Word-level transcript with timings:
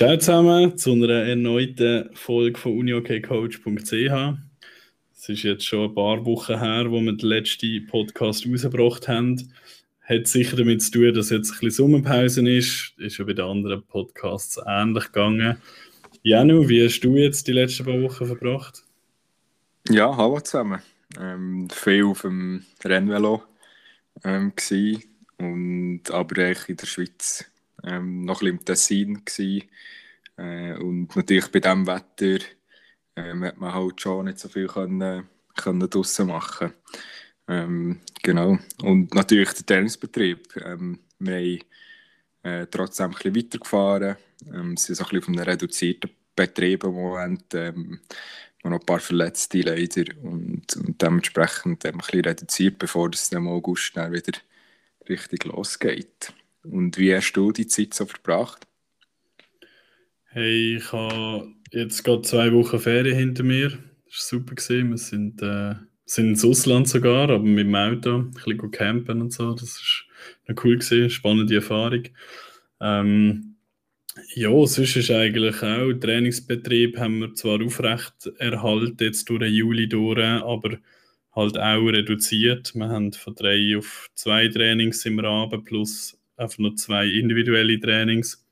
Ciao 0.00 0.16
zusammen 0.16 0.78
zu 0.78 0.94
einer 0.94 1.24
erneuten 1.24 2.08
Folge 2.14 2.58
von 2.58 2.72
uniokcoach.ch. 2.72 3.92
Es 5.14 5.28
ist 5.28 5.42
jetzt 5.42 5.66
schon 5.66 5.90
ein 5.90 5.94
paar 5.94 6.24
Wochen 6.24 6.58
her, 6.58 6.90
wo 6.90 7.02
wir 7.02 7.12
den 7.12 7.28
letzten 7.28 7.86
Podcast 7.86 8.46
rausgebracht 8.46 9.08
haben. 9.08 9.52
Hat 10.00 10.26
sicher 10.26 10.56
damit 10.56 10.82
zu 10.82 10.92
tun, 10.92 11.12
dass 11.12 11.28
jetzt 11.28 11.50
ein 11.50 11.58
bisschen 11.60 11.70
Sommerpause 11.70 12.50
ist. 12.50 12.94
Ist 12.96 13.18
ja 13.18 13.26
bei 13.26 13.34
den 13.34 13.44
anderen 13.44 13.82
Podcasts 13.82 14.58
ähnlich 14.66 15.04
gegangen. 15.04 15.58
Janu, 16.22 16.66
wie 16.66 16.82
hast 16.82 17.00
du 17.00 17.16
jetzt 17.16 17.46
die 17.46 17.52
letzten 17.52 17.84
paar 17.84 18.00
Wochen 18.00 18.24
verbracht? 18.24 18.82
Ja, 19.90 20.16
hallo 20.16 20.40
zusammen. 20.40 20.80
Ähm, 21.20 21.68
viel 21.68 22.06
auf 22.06 22.22
dem 22.22 22.64
Rennvelo 22.82 23.42
ähm, 24.24 24.54
und 25.36 26.10
aber 26.10 26.42
eigentlich 26.42 26.68
in 26.70 26.76
der 26.78 26.86
Schweiz 26.86 27.50
ähm, 27.84 28.22
noch 28.24 28.42
ein 28.42 28.58
bisschen 28.58 29.08
im 29.08 29.24
Tessin 29.24 29.68
Äh, 30.36 30.74
und 30.74 31.16
natürlich 31.16 31.50
bei 31.52 31.60
diesem 31.60 31.86
Wetter 31.86 32.44
ähm, 33.16 33.44
hat 33.44 33.58
man 33.58 33.74
halt 33.74 34.00
schon 34.00 34.26
nicht 34.26 34.38
so 34.38 34.48
viel 34.48 34.66
können, 34.66 35.28
können 35.56 35.90
draussen 35.90 36.28
machen 36.28 36.72
ähm, 37.50 38.00
genau. 38.22 38.58
Und 38.82 39.14
natürlich 39.14 39.52
der 39.54 39.66
Tennisbetrieb. 39.66 40.56
Ähm, 40.64 41.00
wir 41.18 41.34
haben 41.34 41.58
äh, 42.44 42.66
trotzdem 42.70 43.06
ein 43.06 43.12
bisschen 43.12 43.36
weitergefahren. 43.36 44.16
Ähm, 44.46 44.74
es 44.74 44.88
ist 44.88 45.00
ein 45.00 45.04
bisschen 45.04 45.18
auf 45.18 45.28
einem 45.28 45.38
reduzierten 45.40 46.10
Betrieb 46.36 46.84
im 46.84 46.92
Moment. 46.94 47.44
Ähm, 47.54 48.00
noch 48.62 48.72
ein 48.72 48.86
paar 48.86 49.00
Verletzte 49.00 49.62
leider 49.62 50.04
und, 50.22 50.76
und 50.76 51.02
dementsprechend 51.02 51.84
ein 51.86 51.98
bisschen 51.98 52.20
reduziert, 52.20 52.78
bevor 52.78 53.10
es 53.12 53.32
im 53.32 53.48
August 53.48 53.96
dann 53.96 54.12
wieder 54.12 54.38
richtig 55.08 55.44
losgeht. 55.44 56.32
Und 56.62 56.98
wie 56.98 57.14
hast 57.14 57.32
du 57.32 57.52
die 57.52 57.66
Zeit 57.66 57.94
so 57.94 58.06
verbracht? 58.06 58.66
Hey, 60.26 60.76
ich 60.76 60.92
habe 60.92 61.48
jetzt 61.72 62.04
gerade 62.04 62.22
zwei 62.22 62.52
Wochen 62.52 62.78
Ferien 62.78 63.16
hinter 63.16 63.42
mir. 63.42 63.70
Das 63.70 64.32
war 64.32 64.40
super. 64.40 64.54
Gewesen. 64.54 64.90
Wir 64.90 64.98
sind, 64.98 65.42
äh, 65.42 65.74
sind 66.04 66.28
ins 66.28 66.44
Ausland 66.44 66.88
sogar, 66.88 67.30
aber 67.30 67.44
mit 67.44 67.66
dem 67.66 67.74
Auto 67.74 68.18
ein 68.18 68.30
bisschen 68.32 68.70
campen 68.70 69.20
und 69.22 69.32
so. 69.32 69.54
Das 69.54 69.80
war 70.46 70.56
cool. 70.64 70.78
Gewesen. 70.78 71.10
Spannende 71.10 71.56
Erfahrung. 71.56 72.04
Ähm, 72.80 73.56
ja, 74.34 74.50
sonst 74.50 74.96
ist 74.96 75.10
eigentlich 75.10 75.62
auch 75.62 75.92
Trainingsbetrieb 75.92 76.98
haben 76.98 77.20
wir 77.20 77.34
zwar 77.34 77.62
aufrecht 77.64 78.30
erhalten, 78.38 78.96
jetzt 79.00 79.28
durch 79.28 79.40
den 79.40 79.52
Juli 79.52 79.88
durch, 79.88 80.18
aber 80.18 80.78
halt 81.32 81.58
auch 81.58 81.86
reduziert. 81.86 82.74
Wir 82.74 82.88
haben 82.88 83.12
von 83.12 83.34
drei 83.34 83.76
auf 83.78 84.10
zwei 84.14 84.48
Trainings 84.48 85.04
im 85.06 85.20
Rahmen 85.20 85.64
plus 85.64 86.19
einfach 86.40 86.58
nur 86.58 86.76
zwei 86.76 87.06
individuelle 87.06 87.78
Trainings, 87.78 88.44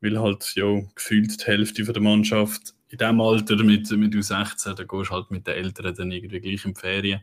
weil 0.00 0.20
halt 0.20 0.52
ja 0.54 0.80
gefühlt 0.94 1.40
die 1.40 1.44
Hälfte 1.44 1.84
der 1.84 2.02
Mannschaft 2.02 2.74
in 2.88 2.98
diesem 2.98 3.20
Alter 3.20 3.56
mit, 3.64 3.90
mit 3.90 4.14
U16, 4.14 4.74
da 4.74 4.84
gehst 4.84 5.10
du 5.10 5.14
halt 5.14 5.30
mit 5.30 5.46
den 5.46 5.54
Eltern 5.54 5.94
dann 5.94 6.12
irgendwie 6.12 6.40
gleich 6.40 6.64
in 6.64 6.74
die 6.74 6.80
Ferien 6.80 7.20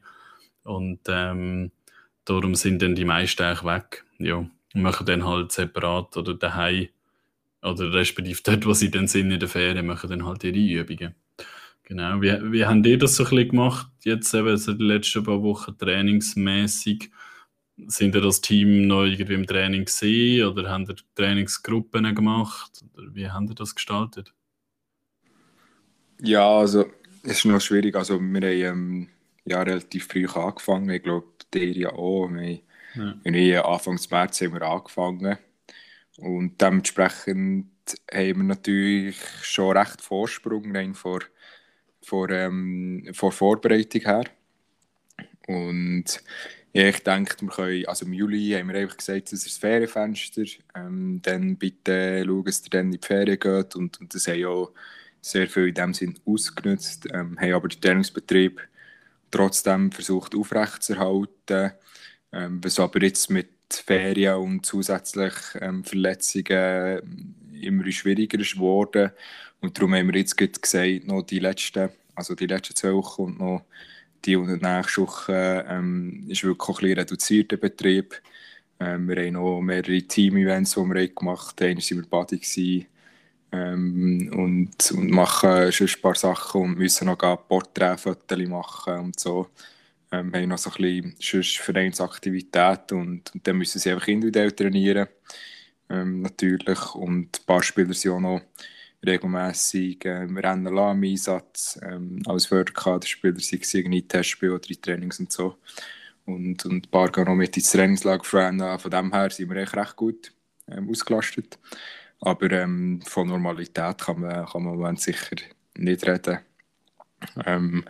und 0.63 0.99
ähm, 1.07 1.71
darum 2.25 2.55
sind 2.55 2.81
dann 2.81 2.95
die 2.95 3.05
meisten 3.05 3.43
eigentlich 3.43 3.63
weg, 3.63 4.05
ja, 4.19 4.45
machen 4.73 5.05
dann 5.05 5.25
halt 5.25 5.51
separat 5.51 6.17
oder 6.17 6.33
daheim 6.33 6.89
oder 7.61 7.93
respektive 7.93 8.41
dort, 8.43 8.65
wo 8.65 8.73
sie 8.73 8.91
dann 8.91 9.07
sind 9.07 9.31
in 9.31 9.39
der 9.39 9.49
Ferien, 9.49 9.85
machen 9.85 10.09
dann 10.09 10.25
halt 10.25 10.43
ihre 10.43 10.81
Übungen. 10.81 11.15
Genau, 11.83 12.21
wie, 12.21 12.51
wie 12.51 12.65
haben 12.65 12.83
die 12.83 12.97
das 12.97 13.15
so 13.15 13.23
ein 13.23 13.29
bisschen 13.29 13.49
gemacht, 13.49 13.87
jetzt 14.03 14.33
eben 14.33 14.55
so 14.57 14.73
die 14.73 14.83
letzten 14.83 15.23
paar 15.23 15.41
Wochen 15.41 15.77
trainingsmäßig? 15.77 17.11
Sind 17.77 18.15
ihr 18.15 18.21
das 18.21 18.41
Team 18.41 18.87
noch 18.87 19.03
irgendwie 19.03 19.33
im 19.33 19.47
Training 19.47 19.85
gesehen 19.85 20.47
oder 20.47 20.69
haben 20.69 20.87
ihr 20.87 20.95
Trainingsgruppen 21.15 22.13
gemacht? 22.15 22.83
Oder 22.95 23.13
wie 23.15 23.29
haben 23.29 23.47
ihr 23.47 23.55
das 23.55 23.75
gestaltet? 23.75 24.33
Ja, 26.19 26.47
also 26.59 26.85
es 27.23 27.39
ist 27.39 27.45
noch 27.45 27.61
schwierig. 27.61 27.95
Also 27.95 28.19
wir 28.19 28.69
haben 28.69 29.03
ähm, 29.03 29.09
ja 29.45 29.61
relativ 29.61 30.07
früh 30.07 30.27
angefangen. 30.27 30.89
Ich 30.89 31.03
glaube, 31.03 31.27
der 31.53 31.71
ja 31.71 31.89
auch. 31.91 32.29
Wir 32.29 32.59
ja. 32.95 33.65
Anfang 33.65 33.99
März 34.09 34.41
haben 34.41 34.53
wir 34.53 34.61
angefangen. 34.61 35.37
Und 36.17 36.61
dementsprechend 36.61 37.71
haben 38.11 38.37
wir 38.37 38.43
natürlich 38.43 39.17
schon 39.41 39.77
recht 39.77 40.01
Vorsprung 40.01 40.75
rein 40.75 40.93
vor, 40.93 41.21
vor, 42.01 42.29
ähm, 42.29 43.09
vor 43.13 43.31
Vorbereitung 43.31 44.01
her. 44.01 44.25
Und 45.47 46.23
ja, 46.73 46.87
ich 46.87 47.03
denke, 47.03 47.35
wir 47.41 47.49
können, 47.49 47.85
also 47.85 48.05
im 48.05 48.13
Juli 48.13 48.51
haben 48.51 48.69
wir 48.69 48.79
einfach 48.79 48.97
gesagt, 48.97 49.31
das 49.31 49.45
ist 49.45 49.47
das 49.47 49.57
Ferienfenster. 49.57 50.43
Ähm, 50.75 51.19
dann 51.21 51.57
bitte 51.57 52.23
schauen, 52.25 52.45
dass 52.45 52.63
ihr 52.63 52.69
dann 52.69 52.85
in 52.85 52.91
die 52.99 53.05
Ferien 53.05 53.39
geht. 53.39 53.75
Und, 53.75 53.99
und 53.99 54.13
das 54.15 54.27
haben 54.27 54.39
ja 54.39 54.67
sehr 55.21 55.47
viel 55.49 55.67
in 55.67 55.73
dem 55.73 55.93
Sinn 55.93 56.19
ausgenutzt. 56.25 57.07
Ähm, 57.11 57.37
haben 57.39 57.53
aber 57.53 57.67
den 57.67 57.81
Trainingsbetrieb 57.81 58.61
trotzdem 59.31 59.91
versucht 59.91 60.33
aufrechtzuerhalten. 60.33 61.71
Ähm, 62.31 62.63
was 62.63 62.79
aber 62.79 63.01
jetzt 63.03 63.29
mit 63.29 63.49
Ferien 63.69 64.35
und 64.35 64.65
zusätzlich 64.65 65.33
ähm, 65.59 65.83
Verletzungen 65.83 67.35
immer 67.61 67.89
schwieriger 67.91 68.39
ist 68.39 68.53
geworden. 68.53 69.11
Und 69.59 69.77
darum 69.77 69.93
haben 69.93 70.11
wir 70.11 70.19
jetzt 70.19 70.37
gesagt, 70.37 71.05
noch 71.05 71.23
die 71.23 71.39
letzten, 71.39 71.89
also 72.15 72.33
die 72.35 72.47
letzten 72.47 72.75
zwei 72.75 72.93
Wochen 72.93 73.23
und 73.23 73.39
noch 73.39 73.65
die 74.25 74.35
und 74.35 74.61
nächste 74.61 75.01
Woche 75.01 75.65
ähm, 75.67 76.25
ist 76.27 76.43
wirklich 76.43 76.79
ein 76.79 76.99
reduzierter 76.99 77.57
Betrieb. 77.57 78.21
Ähm, 78.79 79.07
wir 79.07 79.17
haben 79.17 79.33
noch 79.33 79.61
mehrere 79.61 80.01
Team-Events, 80.01 80.75
die 80.75 80.81
wir 80.81 81.07
gemacht 81.07 81.61
haben. 81.61 81.69
Einmal 81.69 81.83
waren 81.83 81.97
wir 81.97 82.09
Body 82.09 82.87
ähm, 83.51 84.31
und, 84.33 84.91
und 84.91 85.11
machen 85.11 85.71
schon 85.71 85.87
ein 85.87 86.01
paar 86.01 86.15
Sachen 86.15 86.61
und 86.61 86.77
müssen 86.77 87.05
noch 87.07 87.47
Porträtfotos 87.47 88.47
machen 88.47 88.99
und 88.99 89.19
so. 89.19 89.49
Ähm, 90.11 90.31
wir 90.33 90.41
haben 90.41 90.49
noch 90.49 90.57
so 90.57 90.71
ein 90.77 91.13
bisschen 91.17 91.43
Vereinsaktivitäten 91.43 92.99
und, 92.99 93.33
und 93.33 93.47
dann 93.47 93.57
müssen 93.57 93.79
sie 93.79 93.91
einfach 93.91 94.07
individuell 94.07 94.51
trainieren. 94.51 95.07
Ähm, 95.89 96.21
natürlich. 96.21 96.95
Und 96.95 97.39
ein 97.39 97.45
paar 97.45 97.63
Spieler 97.63 97.93
sind 97.93 98.11
auch 98.11 98.19
noch 98.19 98.41
regelmässig 99.05 100.05
ähm, 100.05 100.37
Rennen 100.37 100.73
lassen 100.73 101.03
im 101.03 101.11
Einsatz. 101.11 101.79
Ähm, 101.83 102.21
als 102.25 102.45
Förderkaderspieler, 102.45 103.39
sei 103.39 103.59
es 103.61 103.73
irgendwie 103.73 104.07
Testspiel 104.07 104.51
oder 104.51 104.69
in 104.69 104.81
Trainings 104.81 105.19
und 105.19 105.31
so. 105.31 105.57
Und, 106.25 106.65
und 106.65 106.85
ein 106.85 106.91
paar 106.91 107.11
gehen 107.11 107.25
noch 107.25 107.35
mit 107.35 107.57
ins 107.57 107.71
Trainingslager 107.71 108.33
Rennen. 108.33 108.79
Von 108.79 108.91
dem 108.91 109.11
her 109.11 109.29
sind 109.29 109.49
wir 109.49 109.57
echt 109.57 109.75
recht 109.75 109.95
gut 109.95 110.33
ähm, 110.67 110.89
ausgelastet. 110.89 111.57
Aber 112.19 112.51
ähm, 112.51 113.01
von 113.05 113.27
Normalität 113.27 113.97
kann 113.97 114.21
man, 114.21 114.45
kann 114.45 114.63
man 114.63 114.97
sicher 114.97 115.35
nicht 115.75 116.05
reden. 116.05 116.39
Ähm, 117.45 117.83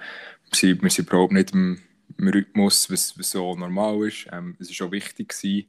wir, 0.50 0.56
sind, 0.56 0.82
wir 0.82 0.90
sind 0.90 1.10
überhaupt 1.10 1.34
nicht 1.34 1.52
im, 1.52 1.82
im 2.18 2.28
Rhythmus, 2.30 2.90
was, 2.90 3.18
was 3.20 3.32
so 3.32 3.56
normal 3.56 4.08
ist. 4.08 4.28
Ähm, 4.32 4.56
es 4.60 4.80
war 4.80 4.88
auch 4.88 4.92
wichtig. 4.92 5.30
Gewesen. 5.30 5.68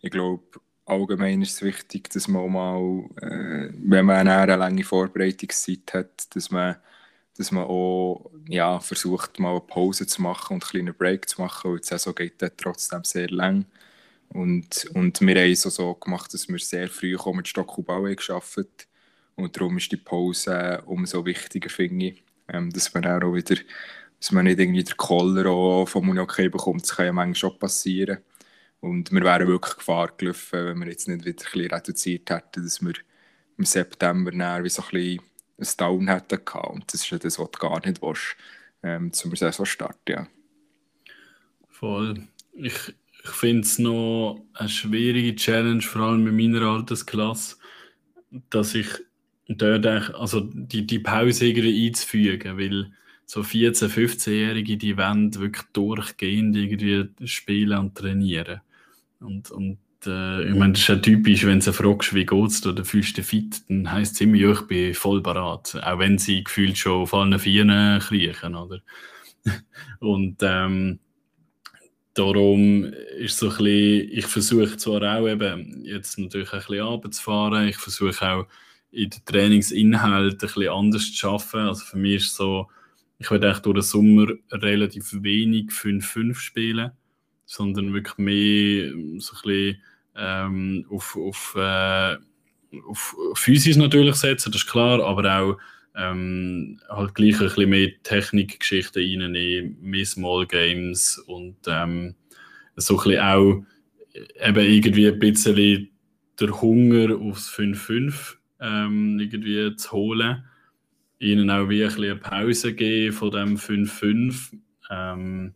Ich 0.00 0.10
glaube, 0.10 0.42
allgemein 0.84 1.42
ist 1.42 1.54
es 1.54 1.62
wichtig, 1.62 2.10
dass 2.10 2.28
man 2.28 2.50
mal, 2.52 3.04
äh, 3.20 3.72
wenn 3.74 4.06
man 4.06 4.28
eine 4.28 4.56
lange 4.56 4.84
Vorbereitungszeit 4.84 5.94
hat, 5.94 6.34
dass 6.34 6.50
man, 6.50 6.76
dass 7.36 7.52
man 7.52 7.64
auch 7.64 8.30
ja, 8.48 8.80
versucht, 8.80 9.38
mal 9.38 9.52
eine 9.52 9.60
Pause 9.60 10.06
zu 10.06 10.22
machen 10.22 10.54
und 10.54 10.64
einen 10.64 10.70
kleinen 10.70 10.94
Break 10.94 11.28
zu 11.28 11.40
machen, 11.40 11.72
weil 11.72 11.80
die 11.80 12.14
geht 12.14 12.42
dann 12.42 12.50
trotzdem 12.56 13.04
sehr 13.04 13.30
lang. 13.30 13.66
Und, 14.28 14.86
und 14.94 15.20
wir 15.20 15.34
haben 15.40 15.52
es 15.52 15.62
so 15.62 15.94
gemacht, 15.94 16.32
dass 16.32 16.48
wir 16.48 16.58
sehr 16.58 16.88
früh 16.88 17.16
mit 17.34 17.48
Stock 17.48 17.76
und 17.78 17.86
Bau 17.86 18.02
geschafft 18.02 18.88
und 19.36 19.56
darum 19.56 19.76
ist 19.78 19.92
die 19.92 19.96
Pause 19.96 20.82
umso 20.86 21.24
wichtiger, 21.24 21.70
finde 21.70 22.06
ich, 22.06 22.24
ähm, 22.48 22.70
dass 22.70 22.92
man 22.94 23.04
auch 23.06 23.34
wieder 23.34 23.56
dass 24.20 24.30
man 24.30 24.44
nicht 24.44 24.60
irgendwie 24.60 24.84
den 24.84 24.96
Koller 24.96 25.84
vom 25.84 26.08
Unihockey 26.08 26.48
bekommt, 26.48 26.82
das 26.82 26.94
kann 26.94 27.06
ja 27.06 27.12
manchmal 27.12 27.34
schon 27.34 27.58
passieren 27.58 28.18
und 28.82 29.12
wir 29.12 29.22
wären 29.22 29.46
wirklich 29.46 29.76
Gefahr 29.76 30.12
gelaufen, 30.16 30.66
wenn 30.66 30.78
wir 30.80 30.88
jetzt 30.88 31.06
nicht 31.06 31.24
wieder 31.24 31.30
ein 31.30 31.50
bisschen 31.50 31.70
reduziert 31.70 32.30
hätten, 32.30 32.64
dass 32.64 32.82
wir 32.82 32.94
im 33.56 33.64
September 33.64 34.32
wie 34.32 34.68
so 34.68 34.82
ein 34.82 34.88
bisschen 34.90 35.20
ein 35.56 35.68
Down 35.78 36.08
hätten 36.08 36.44
gehabt. 36.44 36.74
Und 36.74 36.92
das 36.92 37.02
ist 37.02 37.10
ja 37.10 37.18
das, 37.18 37.38
was 37.38 37.50
du 37.52 37.58
gar 37.60 37.86
nicht 37.86 38.02
willst, 38.02 38.36
ähm, 38.82 39.12
zum 39.12 39.36
Saisonstart, 39.36 40.00
ja. 40.08 40.26
Voll. 41.68 42.26
Ich, 42.54 42.74
ich 43.22 43.30
finde 43.30 43.62
es 43.62 43.78
noch 43.78 44.44
eine 44.54 44.68
schwierige 44.68 45.36
Challenge, 45.36 45.80
vor 45.80 46.02
allem 46.02 46.26
in 46.26 46.36
meiner 46.36 46.66
Altersklasse, 46.66 47.58
dass 48.50 48.74
ich 48.74 48.88
dort 49.46 49.86
also 49.86 50.40
die, 50.40 50.88
die 50.88 50.98
Pause 50.98 51.46
irgendwie 51.46 51.86
einzufügen, 51.86 52.58
weil 52.58 52.92
so 53.26 53.42
14-, 53.42 53.88
15-Jährige, 53.88 54.76
die 54.76 54.96
wollen 54.96 55.32
wirklich 55.36 55.66
durchgehend 55.72 56.56
irgendwie 56.56 57.28
spielen 57.28 57.78
und 57.78 57.94
trainieren. 57.94 58.60
Und, 59.22 59.50
und 59.50 59.78
äh, 60.06 60.48
ich 60.48 60.54
meine, 60.54 60.72
das 60.72 60.82
ist 60.82 60.88
ja 60.88 60.96
typisch, 60.96 61.44
wenn 61.46 61.60
du 61.60 61.72
fragst, 61.72 62.14
wie 62.14 62.26
geht's 62.26 62.66
oder 62.66 62.84
fühlst 62.84 63.16
du 63.18 63.22
fit, 63.22 63.62
dann 63.68 63.90
heisst 63.90 64.14
es 64.14 64.20
immer, 64.20 64.36
ja, 64.36 64.52
ich 64.52 64.62
bin 64.62 64.94
voll 64.94 65.22
parat. 65.22 65.78
Auch 65.82 65.98
wenn 65.98 66.18
sie 66.18 66.44
gefühlt 66.44 66.76
schon 66.76 67.02
auf 67.02 67.14
allen 67.14 67.38
Vieren 67.38 68.00
kriechen, 68.00 68.54
oder? 68.54 68.80
und 70.00 70.36
ähm, 70.42 70.98
darum 72.14 72.84
ist 73.18 73.38
so 73.38 73.48
ein 73.50 73.56
bisschen, 73.56 74.08
ich 74.12 74.26
versuche 74.26 74.76
zwar 74.76 75.18
auch 75.18 75.28
eben 75.28 75.84
jetzt 75.84 76.18
natürlich 76.18 76.52
ein 76.52 76.58
bisschen 76.60 76.80
runterzufahren, 76.80 77.68
ich 77.68 77.76
versuche 77.76 78.28
auch 78.28 78.46
in 78.90 79.10
den 79.10 79.24
Trainingsinhalten 79.24 80.32
ein 80.32 80.38
bisschen 80.38 80.68
anders 80.68 81.12
zu 81.12 81.28
arbeiten. 81.28 81.68
Also 81.68 81.84
für 81.84 81.96
mich 81.96 82.16
ist 82.16 82.36
so, 82.36 82.68
ich 83.18 83.30
werde 83.30 83.50
echt 83.50 83.64
durch 83.64 83.74
den 83.74 83.82
Sommer 83.82 84.26
relativ 84.50 85.22
wenig 85.22 85.70
5-5 85.70 86.34
spielen, 86.34 86.92
sondern 87.52 87.92
wirklich 87.92 88.16
mehr 88.16 88.88
so 89.20 89.34
ein 89.34 89.42
bisschen 89.42 89.82
ähm, 90.16 90.86
auf, 90.88 91.16
auf, 91.16 91.54
äh, 91.56 92.16
auf 92.86 93.14
Physis 93.34 93.76
natürlich 93.76 94.14
setzen, 94.16 94.50
das 94.52 94.62
ist 94.62 94.70
klar, 94.70 95.04
aber 95.04 95.38
auch 95.38 95.58
ähm, 95.94 96.80
halt 96.88 97.14
gleich 97.14 97.34
ein 97.34 97.46
bisschen 97.48 97.68
mehr 97.68 97.90
Technikgeschichten 98.04 99.02
reinnehmen, 99.02 99.76
mehr 99.82 100.06
Small 100.06 100.46
Games 100.46 101.18
und 101.26 101.56
ähm, 101.66 102.14
so 102.76 102.94
ein 102.94 103.04
bisschen 103.04 103.20
auch 103.20 103.64
eben 104.40 104.66
irgendwie 104.66 105.08
ein 105.08 105.18
bisschen 105.18 105.90
der 106.40 106.60
Hunger 106.62 107.14
aufs 107.16 107.50
5-5 107.50 108.36
ähm, 108.60 109.20
irgendwie 109.20 109.76
zu 109.76 109.92
holen. 109.92 110.42
Ihnen 111.18 111.50
auch 111.50 111.68
wie 111.68 111.82
ein 111.82 111.88
bisschen 111.88 112.04
eine 112.04 112.16
Pause 112.16 112.74
geben 112.74 113.12
von 113.12 113.30
dem 113.30 113.56
5-5. 113.58 114.52
Ähm, 114.90 115.54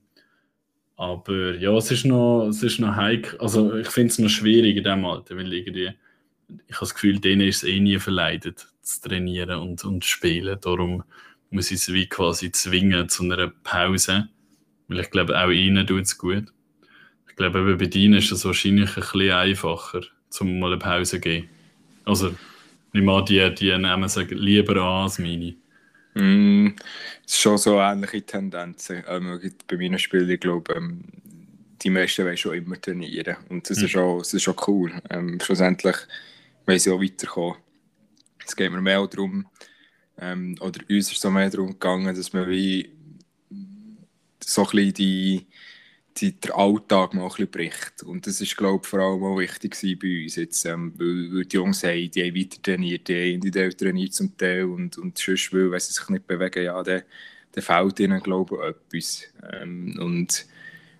aber 0.96 1.56
ja, 1.56 1.76
es 1.76 1.90
ist 1.90 2.06
noch, 2.06 2.48
es 2.48 2.62
ist 2.62 2.80
noch 2.80 2.96
heikel. 2.96 3.38
Also 3.38 3.76
ich 3.76 3.88
finde 3.88 4.12
es 4.12 4.18
noch 4.18 4.30
schwierig 4.30 4.76
in 4.76 4.84
diesem 4.84 5.04
Alter, 5.04 5.36
weil 5.36 5.52
irgendwie, 5.52 5.90
ich 6.48 6.74
habe 6.74 6.80
das 6.80 6.94
Gefühl, 6.94 7.18
denen 7.20 7.46
ist 7.46 7.62
es 7.62 7.68
eh 7.68 7.80
nie 7.80 7.98
verleidet, 7.98 8.66
zu 8.80 9.08
trainieren 9.08 9.58
und, 9.58 9.84
und 9.84 10.02
zu 10.02 10.10
spielen. 10.10 10.58
Darum 10.60 11.04
muss 11.50 11.70
ich 11.70 11.80
sie 11.80 11.92
wie 11.92 12.06
quasi 12.06 12.50
zwingen 12.50 13.08
zu 13.08 13.24
einer 13.24 13.48
Pause. 13.48 14.28
Weil 14.88 15.00
ich 15.00 15.10
glaube, 15.10 15.38
auch 15.38 15.50
ihnen 15.50 15.86
tut 15.86 16.02
es 16.02 16.16
gut. 16.16 16.44
Ich 17.28 17.36
glaube, 17.36 17.76
bei 17.76 17.86
denen 17.86 18.14
ist 18.14 18.32
es 18.32 18.44
wahrscheinlich 18.46 18.96
ein 18.96 19.02
bisschen 19.02 19.32
einfacher, 19.32 20.00
zum 20.30 20.58
mal 20.58 20.72
eine 20.72 20.78
Pause 20.78 21.16
zu 21.16 21.20
geben. 21.20 21.48
Also 22.06 22.34
ich 22.92 23.02
meine, 23.02 23.24
die, 23.24 23.54
die 23.54 23.76
nehmen 23.76 24.04
es 24.04 24.16
lieber 24.16 24.76
an 24.76 25.02
als 25.02 25.18
meine. 25.18 25.56
Mm, 26.16 26.68
es 27.26 27.34
ist 27.34 27.40
schon 27.40 27.58
so 27.58 27.78
ähnliche 27.78 28.22
Tendenzen. 28.22 29.04
Ähm, 29.06 29.38
bei 29.68 29.76
meinen 29.76 29.98
Spielen, 29.98 30.30
ich 30.30 30.40
glaube, 30.40 30.74
ähm, 30.74 31.04
die 31.82 31.90
meisten 31.90 32.24
wollen 32.24 32.38
schon 32.38 32.56
immer 32.56 32.80
trainieren. 32.80 33.36
Und 33.50 33.68
das, 33.68 33.78
mhm. 33.78 33.84
ist, 33.84 33.90
schon, 33.90 34.18
das 34.18 34.32
ist 34.32 34.42
schon 34.42 34.56
cool. 34.66 34.92
Ähm, 35.10 35.38
schlussendlich 35.42 35.96
wollen 36.64 36.78
sie 36.78 36.90
auch 36.90 37.02
weiterkommen. 37.02 37.56
Es 38.46 38.56
geht 38.56 38.72
mir 38.72 38.80
mehr 38.80 39.06
darum, 39.06 39.46
ähm, 40.18 40.56
oder 40.60 40.80
uns 40.88 41.12
ist 41.12 41.20
so 41.20 41.30
mehr 41.30 41.50
darum 41.50 41.72
gegangen, 41.72 42.16
dass 42.16 42.32
man 42.32 42.48
wie 42.48 42.90
so 44.42 44.62
ein 44.62 44.70
bisschen 44.70 44.94
die 44.94 45.46
die, 46.16 46.38
der 46.40 46.56
Alltag 46.56 47.14
mal 47.14 47.22
ein 47.22 47.28
bisschen 47.28 47.50
bricht. 47.50 48.02
Und 48.02 48.26
das 48.26 48.40
ist, 48.40 48.56
glaube 48.56 48.80
ich, 48.82 48.88
vor 48.88 49.00
allem 49.00 49.22
auch 49.24 49.38
wichtig 49.38 49.76
bei 50.00 50.22
uns 50.22 50.36
jetzt, 50.36 50.64
ähm, 50.64 50.92
weil, 50.96 51.32
weil, 51.32 51.44
die 51.44 51.56
Jungs 51.56 51.82
haben, 51.84 52.10
die 52.10 52.22
haben 52.22 52.34
weiter 52.34 52.62
trainiert, 52.62 53.08
die 53.08 53.14
haben 53.14 53.34
individuell 53.34 53.72
trainiert 53.74 54.14
zum 54.14 54.36
Teil 54.36 54.64
und, 54.64 54.98
und 54.98 55.18
sonst, 55.18 55.52
weil, 55.52 55.70
wenn 55.70 55.80
sie 55.80 55.92
sich 55.92 56.08
nicht 56.08 56.26
bewegen, 56.26 56.64
ja, 56.64 56.82
dann, 56.82 57.02
dann 57.52 57.64
fehlt 57.64 58.00
ihnen, 58.00 58.22
glaube 58.22 58.56
ich, 58.56 58.68
etwas. 58.68 59.24
Ähm, 59.52 59.96
und, 60.00 60.46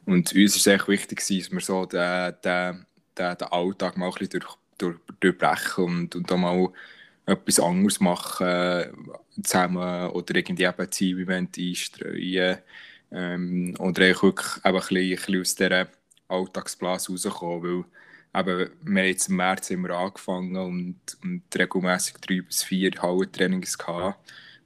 und 0.04 0.32
uns 0.34 0.56
ist 0.56 0.66
echt 0.66 0.88
wichtig, 0.88 1.18
dass 1.18 1.50
wir 1.50 1.60
so 1.60 1.86
den, 1.86 2.34
den, 2.44 2.86
den, 3.16 3.38
den 3.38 3.48
Alltag 3.48 3.96
mal 3.96 4.06
ein 4.06 4.12
bisschen 4.12 4.40
durch, 4.40 4.56
durch, 4.78 4.96
durchbrechen 5.20 5.84
und, 5.84 6.16
und 6.16 6.30
da 6.30 6.36
mal 6.36 6.68
etwas 7.26 7.58
anderes 7.58 8.00
machen, 8.00 9.16
zusammen 9.42 10.10
oder 10.10 10.36
irgendwie 10.36 10.64
eben 10.64 10.90
Team-Event 10.90 11.58
einstreuen 11.58 12.58
ähm, 13.10 13.74
oder 13.78 14.04
eigentlich 14.04 14.22
wirklich 14.22 14.64
eben 14.64 14.76
ein 14.76 15.16
bisschen, 15.16 15.40
aus 15.40 15.54
dieser 15.54 15.88
Alltagsblase 16.28 17.12
rauskommen, 17.12 17.84
weil 18.34 18.40
eben, 18.40 18.70
wir 18.82 19.02
haben 19.02 19.08
jetzt 19.08 19.28
im 19.28 19.36
März 19.36 19.70
immer 19.70 19.90
angefangen 19.90 20.56
und, 20.56 21.00
und 21.22 21.42
regelmässig 21.56 22.16
drei 22.20 22.40
bis 22.40 22.62
vier 22.62 22.90
Hallentrainings 23.00 23.78
gehabt 23.78 24.18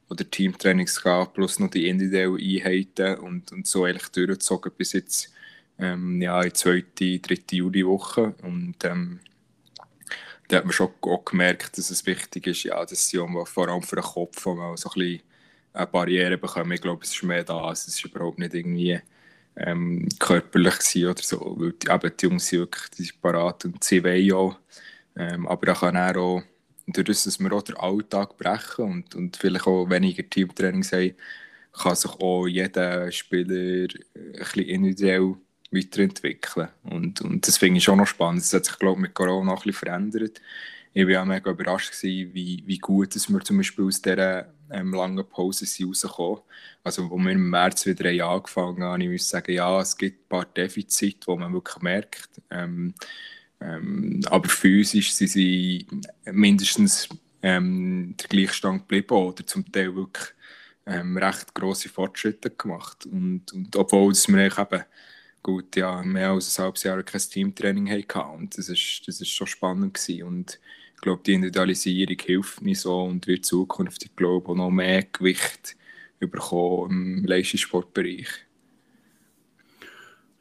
oder 0.08 0.28
Teamtrainings 0.28 1.02
gehabt, 1.02 1.34
plus 1.34 1.58
noch 1.58 1.70
die 1.70 1.88
individuellen 1.88 2.37
Einheiten 2.37 3.19
und, 3.20 3.52
und 3.52 3.66
so 3.66 3.84
eigentlich 3.84 4.08
durchgezogen 4.08 4.72
bis 4.76 4.92
jetzt 4.92 5.32
ähm, 5.78 6.20
ja, 6.20 6.42
in 6.42 6.48
die 6.48 6.52
zweite, 6.52 7.19
dritte 7.20 7.56
Juliwoche. 7.56 8.34
Und 8.42 8.76
ähm, 8.84 9.20
da 10.48 10.58
hat 10.58 10.64
man 10.64 10.72
schon 10.72 10.90
auch 11.02 11.25
gemerkt, 11.25 11.78
dass 11.78 11.90
es 11.90 12.06
wichtig 12.06 12.48
ist, 12.48 12.64
ja, 12.64 12.84
dass 12.84 13.08
sie 13.08 13.19
vor 13.19 13.69
allem 13.69 13.82
für 13.82 13.96
den 13.96 14.04
Kopf 14.04 14.44
mal 14.46 14.76
so 14.76 14.90
ein 14.90 14.94
bisschen 14.94 15.22
eine 15.72 15.87
Barriere 15.87 16.38
bekommen. 16.38 16.72
Ich 16.72 16.81
glaube, 16.81 17.05
es 17.05 17.14
ist 17.14 17.22
mehr 17.22 17.44
da, 17.44 17.70
es 17.70 17.87
ist 17.87 18.05
überhaupt 18.05 18.38
nicht 18.38 18.55
irgendwie 18.55 19.00
ähm, 19.56 20.08
körperlich 20.19 21.06
oder 21.06 21.22
so, 21.22 21.56
weil 21.58 21.72
die, 21.72 21.90
eben 21.90 22.17
die 22.17 22.26
Jungs 22.26 22.49
sind 22.49 22.61
wirklich 22.61 22.90
die 22.90 23.05
sind 23.05 23.20
parat 23.20 23.64
und 23.64 23.82
sie 23.84 24.02
wollen 24.02 24.32
auch. 24.32 24.56
Ähm, 25.17 25.46
aber 25.49 25.67
da 25.67 25.75
kann 25.75 25.96
er 25.96 26.17
auch, 26.17 26.43
dadurch, 26.87 27.25
dass 27.25 27.38
wir 27.40 27.52
auch 27.52 27.62
den 27.62 27.76
Alltag 27.76 28.37
brechen 28.37 28.84
und, 28.84 29.14
und 29.14 29.37
vielleicht 29.37 29.67
auch 29.67 29.90
weniger 29.90 30.28
Teamtrainings 30.28 30.93
haben, 30.93 31.14
kann 31.73 31.94
sich 31.94 32.11
auch 32.11 32.46
jeder 32.46 33.11
Spieler 33.12 33.88
ein 34.14 34.32
bisschen 34.38 34.64
individuell 34.64 35.37
weiterentwickeln. 35.70 36.69
Und, 36.82 37.20
und 37.20 37.46
das 37.46 37.58
finde 37.58 37.78
ich 37.78 37.84
schon 37.84 37.99
noch 37.99 38.06
spannend. 38.06 38.43
Das 38.43 38.52
hat 38.52 38.64
sich, 38.64 38.78
glaube 38.78 39.00
ich, 39.00 39.02
mit 39.02 39.14
Corona 39.14 39.52
ein 39.52 39.56
bisschen 39.56 39.73
verändert 39.73 40.40
ich 40.92 41.06
war 41.06 41.22
auch 41.22 41.26
mega 41.26 41.50
überrascht, 41.50 41.92
gewesen, 41.92 42.34
wie, 42.34 42.62
wie 42.66 42.78
gut 42.78 43.14
dass 43.14 43.28
wir 43.28 43.40
zum 43.40 43.58
Beispiel 43.58 43.84
aus 43.84 44.02
dieser 44.02 44.52
ähm, 44.70 44.92
langen 44.92 45.28
Pause 45.28 45.66
sind 45.66 45.88
rausgekommen 45.88 46.40
Also, 46.82 47.02
als 47.02 47.25
wir 47.25 47.32
im 47.32 47.50
März 47.50 47.87
wieder 47.87 48.08
haben 48.08 48.20
angefangen 48.20 48.82
haben, 48.82 49.00
ich 49.00 49.08
muss 49.08 49.28
sagen, 49.28 49.52
ja, 49.52 49.81
es 49.81 49.96
gibt 49.96 50.25
ein 50.25 50.28
paar 50.28 50.44
Defizite, 50.46 51.26
die 51.28 51.37
man 51.37 51.52
wirklich 51.52 51.82
merkt. 51.82 52.40
Ähm, 52.50 52.94
ähm, 53.60 54.20
aber 54.26 54.48
physisch 54.48 55.12
sind 55.12 55.28
sie 55.28 55.87
mindestens 56.25 57.08
ähm, 57.42 58.14
der 58.18 58.28
Gleichstand 58.28 58.82
geblieben 58.82 59.14
oder 59.14 59.47
zum 59.47 59.70
Teil 59.70 59.94
wirklich 59.94 60.28
ähm, 60.87 61.16
recht 61.16 61.54
grosse 61.54 61.88
Fortschritte 61.88 62.50
gemacht. 62.50 63.06
Und, 63.06 63.52
und 63.52 63.76
obwohl 63.76 64.12
es 64.12 64.28
mir 64.28 64.47
eben 64.47 64.85
gut, 65.42 65.76
ja, 65.76 66.02
mehr 66.02 66.30
als 66.30 66.59
ein 66.59 66.64
halbes 66.64 66.82
Jahr 66.82 67.02
kein 67.02 67.20
Teamtraining 67.20 67.90
hatten. 67.90 68.38
Und 68.38 68.59
das 68.59 68.68
ist, 68.68 69.02
das 69.06 69.20
ist 69.20 69.30
schon 69.30 69.47
spannend 69.47 69.94
gewesen. 69.94 70.25
Und 70.25 70.61
ich 71.00 71.02
glaube, 71.02 71.23
die 71.25 71.33
Individualisierung 71.33 72.19
hilft 72.23 72.61
mir 72.61 72.76
so 72.76 73.04
und 73.04 73.26
wird 73.26 73.47
zukünftig, 73.47 74.14
glaube 74.16 74.50
auch 74.50 74.54
noch 74.54 74.71
mehr 74.71 75.02
Gewicht 75.04 75.75
bekommen 76.19 77.21
im 77.21 77.25
Leistungssportbereich. 77.25 78.28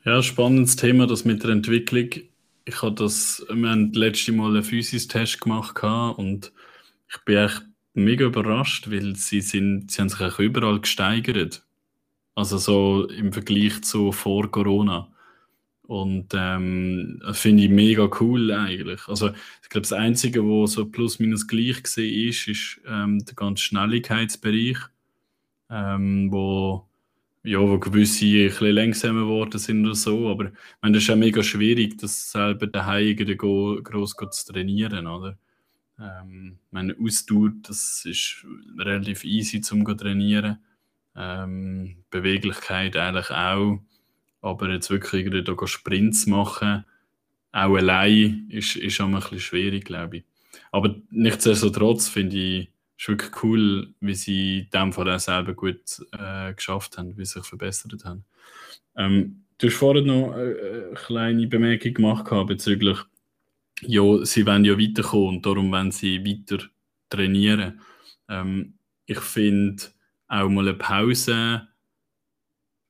Ja, 0.04 0.22
spannendes 0.22 0.76
Thema, 0.76 1.08
das 1.08 1.24
mit 1.24 1.44
der 1.44 1.52
Entwicklung. 1.52 2.10
Ich 2.66 2.82
habe 2.82 2.94
das, 2.94 3.42
wir 3.50 3.70
haben 3.70 3.94
das 3.94 4.00
letzte 4.00 4.34
Mal 4.34 4.50
einen 4.50 4.64
Physis-Test 4.66 5.40
gemacht 5.40 5.82
und 6.18 6.52
ich 7.10 7.18
bin 7.24 7.38
echt 7.38 7.64
mega 7.94 8.26
überrascht, 8.26 8.92
weil 8.92 9.16
sie, 9.16 9.40
sind, 9.40 9.90
sie 9.90 10.02
haben 10.02 10.10
sich 10.10 10.40
überall 10.40 10.82
gesteigert. 10.82 11.66
Also 12.36 12.58
so 12.58 13.08
im 13.08 13.32
Vergleich 13.32 13.82
zu 13.84 14.12
vor 14.12 14.52
Corona. 14.52 15.10
Und 15.90 16.36
ähm, 16.36 17.20
das 17.26 17.40
finde 17.40 17.64
ich 17.64 17.70
mega 17.72 18.08
cool 18.20 18.52
eigentlich. 18.52 19.08
Also 19.08 19.30
ich 19.64 19.70
glaube, 19.70 19.88
das 19.88 19.94
Einzige, 19.94 20.46
wo 20.46 20.68
so 20.68 20.86
plus 20.86 21.18
minus 21.18 21.48
gleich 21.48 21.82
gesehen 21.82 22.30
ist, 22.30 22.48
ist 22.48 22.82
ähm, 22.86 23.26
der 23.26 23.34
ganze 23.34 23.64
Schnelligkeitsbereich, 23.64 24.78
ähm, 25.72 26.32
wo, 26.32 26.88
ja, 27.42 27.60
wo 27.60 27.80
gewisse 27.80 28.24
ein 28.26 28.50
bisschen 28.50 28.76
langsamer 28.76 29.22
geworden 29.22 29.58
sind 29.58 29.84
oder 29.84 29.96
so. 29.96 30.30
Aber 30.30 30.46
ich 30.46 30.52
meine, 30.80 30.94
das 30.94 31.02
ist 31.06 31.10
ja 31.10 31.16
mega 31.16 31.42
schwierig, 31.42 31.98
das 31.98 32.34
selber 32.34 32.68
daheim 32.68 33.16
groß 33.26 34.16
zu 34.30 34.54
trainieren, 34.54 35.08
oder? 35.08 35.40
Ähm, 36.00 36.60
meine 36.70 36.96
Ausdauer, 37.04 37.50
das 37.64 38.06
ist 38.06 38.46
relativ 38.78 39.24
easy 39.24 39.60
zum 39.62 39.84
trainieren. 39.98 40.60
Ähm, 41.16 42.04
Beweglichkeit 42.12 42.96
eigentlich 42.96 43.32
auch. 43.32 43.80
Aber 44.42 44.70
jetzt 44.70 44.90
wirklich 44.90 45.44
da 45.44 45.68
Sprints 45.68 46.26
machen, 46.28 46.86
auch 47.52 47.76
allein, 47.76 48.48
ist, 48.50 48.76
ist 48.76 49.02
auch 49.02 49.08
ein 49.08 49.16
bisschen 49.16 49.40
schwierig, 49.40 49.86
glaube 49.86 50.18
ich. 50.18 50.24
Aber 50.72 50.96
nichtsdestotrotz 51.10 52.08
finde 52.08 52.38
ich 52.38 52.70
es 52.98 53.08
wirklich 53.08 53.44
cool, 53.44 53.94
wie 54.02 54.14
sie 54.14 54.60
in 54.60 54.70
dem 54.72 54.94
Fall 54.94 55.10
auch 55.10 55.20
selber 55.20 55.54
gut 55.54 55.82
äh, 56.12 56.54
geschafft 56.54 56.98
haben, 56.98 57.18
wie 57.18 57.26
sie 57.26 57.40
sich 57.40 57.46
verbessert 57.46 58.04
haben. 58.06 58.24
Ähm, 58.96 59.44
du 59.58 59.68
hast 59.68 59.76
vorhin 59.76 60.06
noch 60.06 60.36
äh, 60.36 60.86
eine 60.88 60.94
kleine 60.96 61.48
Bemerkung 61.48 61.94
gemacht 61.94 62.30
bezüglich, 62.48 63.00
ja, 63.82 64.26
sie 64.26 64.46
wollen 64.46 64.66
ja 64.66 64.78
weiterkommen 64.78 65.38
und 65.38 65.46
darum 65.46 65.72
wollen 65.72 65.92
sie 65.92 66.24
weiter 66.26 66.66
trainieren. 67.10 67.80
Ähm, 68.28 68.74
ich 69.06 69.20
finde, 69.20 69.84
auch 70.28 70.50
mal 70.50 70.68
eine 70.68 70.78
Pause 70.78 71.68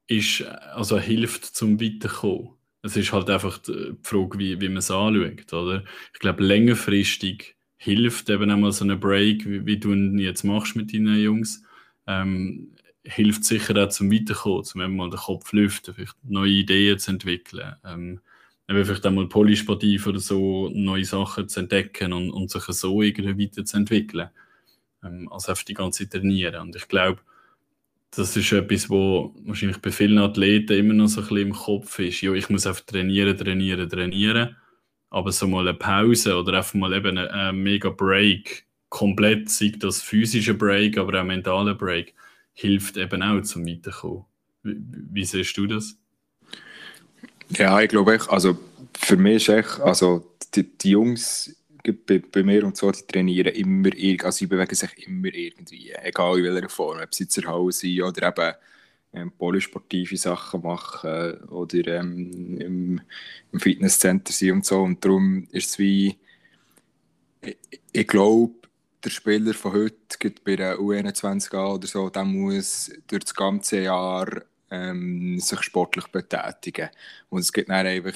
ist, 0.09 0.43
also 0.73 0.99
hilft 0.99 1.45
zum 1.45 1.79
Weiterkommen. 1.79 2.49
Es 2.81 2.97
ist 2.97 3.13
halt 3.13 3.29
einfach 3.29 3.57
die 3.59 3.95
Frage, 4.03 4.39
wie, 4.39 4.59
wie 4.59 4.69
man 4.69 4.77
es 4.77 4.91
anschaut. 4.91 5.53
Oder? 5.53 5.83
Ich 6.13 6.19
glaube, 6.19 6.43
längerfristig 6.43 7.55
hilft 7.77 8.29
eben 8.29 8.49
einmal 8.49 8.71
so 8.71 8.85
ein 8.85 8.99
Break, 8.99 9.45
wie, 9.45 9.65
wie 9.65 9.77
du 9.77 9.93
ihn 9.93 10.17
jetzt 10.17 10.43
machst 10.43 10.75
mit 10.75 10.93
deinen 10.93 11.21
Jungs, 11.21 11.63
ähm, 12.07 12.75
hilft 13.03 13.45
sicher 13.45 13.77
auch 13.77 13.89
zum 13.89 14.11
Weiterkommen, 14.11 14.63
zum 14.63 14.95
mal 14.95 15.09
den 15.09 15.19
Kopf 15.19 15.53
lüften, 15.53 15.93
vielleicht 15.93 16.15
neue 16.23 16.51
Ideen 16.51 16.99
zu 16.99 17.11
entwickeln. 17.11 17.75
Ähm, 17.85 18.19
eben 18.67 18.85
vielleicht 18.85 19.05
einmal 19.05 19.27
polysportiv 19.27 20.07
oder 20.07 20.19
so 20.19 20.69
neue 20.73 21.05
Sachen 21.05 21.47
zu 21.49 21.59
entdecken 21.59 22.13
und, 22.13 22.31
und 22.31 22.49
sich 22.49 22.63
so 22.63 23.01
irgendwie 23.01 23.45
weiterzuentwickeln. 23.45 24.29
Ähm, 25.03 25.31
als 25.31 25.47
einfach 25.47 25.63
die 25.63 25.73
ganze 25.73 26.03
Zeit 26.03 26.21
trainieren. 26.21 26.61
Und 26.61 26.75
ich 26.75 26.87
glaube, 26.87 27.21
das 28.11 28.35
ist 28.35 28.51
etwas, 28.51 28.89
wo 28.89 29.35
wahrscheinlich 29.43 29.77
bei 29.77 29.91
vielen 29.91 30.17
Athleten 30.17 30.73
immer 30.73 30.93
noch 30.93 31.07
so 31.07 31.21
ein 31.21 31.27
bisschen 31.27 31.47
im 31.47 31.53
Kopf 31.53 31.99
ist. 31.99 32.21
Ja, 32.21 32.33
ich 32.33 32.49
muss 32.49 32.65
einfach 32.65 32.81
trainieren, 32.81 33.37
trainieren, 33.37 33.89
trainieren. 33.89 34.55
Aber 35.11 35.31
so 35.31 35.47
mal 35.47 35.67
eine 35.67 35.77
Pause 35.77 36.35
oder 36.35 36.57
einfach 36.57 36.73
mal 36.75 36.93
eben 36.93 37.17
ein 37.17 37.55
mega 37.57 37.89
Break, 37.89 38.65
komplett, 38.89 39.49
sei 39.49 39.73
das 39.77 40.01
physische 40.01 40.53
Break, 40.53 40.97
aber 40.97 41.19
auch 41.19 41.25
mentaler 41.25 41.75
Break, 41.75 42.13
hilft 42.53 42.97
eben 42.97 43.21
auch 43.23 43.41
zum 43.41 43.65
Weiterkommen. 43.65 44.25
Wie, 44.63 44.77
wie 45.11 45.25
siehst 45.25 45.57
du 45.57 45.67
das? 45.67 45.97
Ja, 47.49 47.79
ich 47.81 47.89
glaube, 47.89 48.19
also 48.27 48.57
für 48.97 49.17
mich 49.17 49.47
ist 49.47 49.49
echt, 49.49 49.79
also 49.79 50.35
die, 50.53 50.77
die 50.77 50.91
Jungs 50.91 51.55
bei, 51.83 52.19
bei, 52.19 52.43
mir 52.43 52.63
und 52.65 52.77
so, 52.77 52.91
die 52.91 53.01
trainieren 53.03 53.53
immer, 53.53 53.89
also 54.23 54.37
sie 54.37 54.47
bewegen 54.47 54.75
sich 54.75 55.07
immer 55.07 55.33
irgendwie, 55.33 55.91
egal 55.91 56.39
in 56.39 56.53
welcher 56.53 56.69
Form, 56.69 56.99
ob 56.99 57.13
sie 57.13 57.27
zu 57.27 57.43
Hause 57.45 57.79
sind 57.79 58.01
oder 58.03 58.27
eben 58.27 58.55
ähm, 59.13 59.31
polysportive 59.31 60.17
Sachen 60.17 60.61
machen 60.61 61.43
oder 61.45 61.99
ähm, 61.99 62.57
im, 62.59 63.01
im 63.51 63.59
Fitnesscenter 63.59 64.33
sind 64.33 64.51
und 64.51 64.65
so. 64.65 64.81
Und 64.81 65.03
darum 65.03 65.47
ist 65.51 65.71
es 65.71 65.79
wie, 65.79 66.17
ich, 67.41 67.57
ich 67.91 68.07
glaube, 68.07 68.53
der 69.03 69.09
Spieler 69.09 69.53
von 69.53 69.73
heute, 69.73 70.31
bei 70.43 70.55
der 70.55 70.77
U21A 70.77 71.75
oder 71.75 71.87
so, 71.87 72.09
der 72.09 72.25
muss 72.25 72.91
durch 73.07 73.23
das 73.23 73.33
ganze 73.33 73.81
Jahr 73.81 74.27
ähm, 74.69 75.39
sich 75.39 75.61
sportlich 75.61 76.07
betätigen. 76.07 76.89
Und 77.29 77.39
es 77.39 77.53
gibt 77.53 77.69
dann 77.69 77.85
einfach 77.87 78.15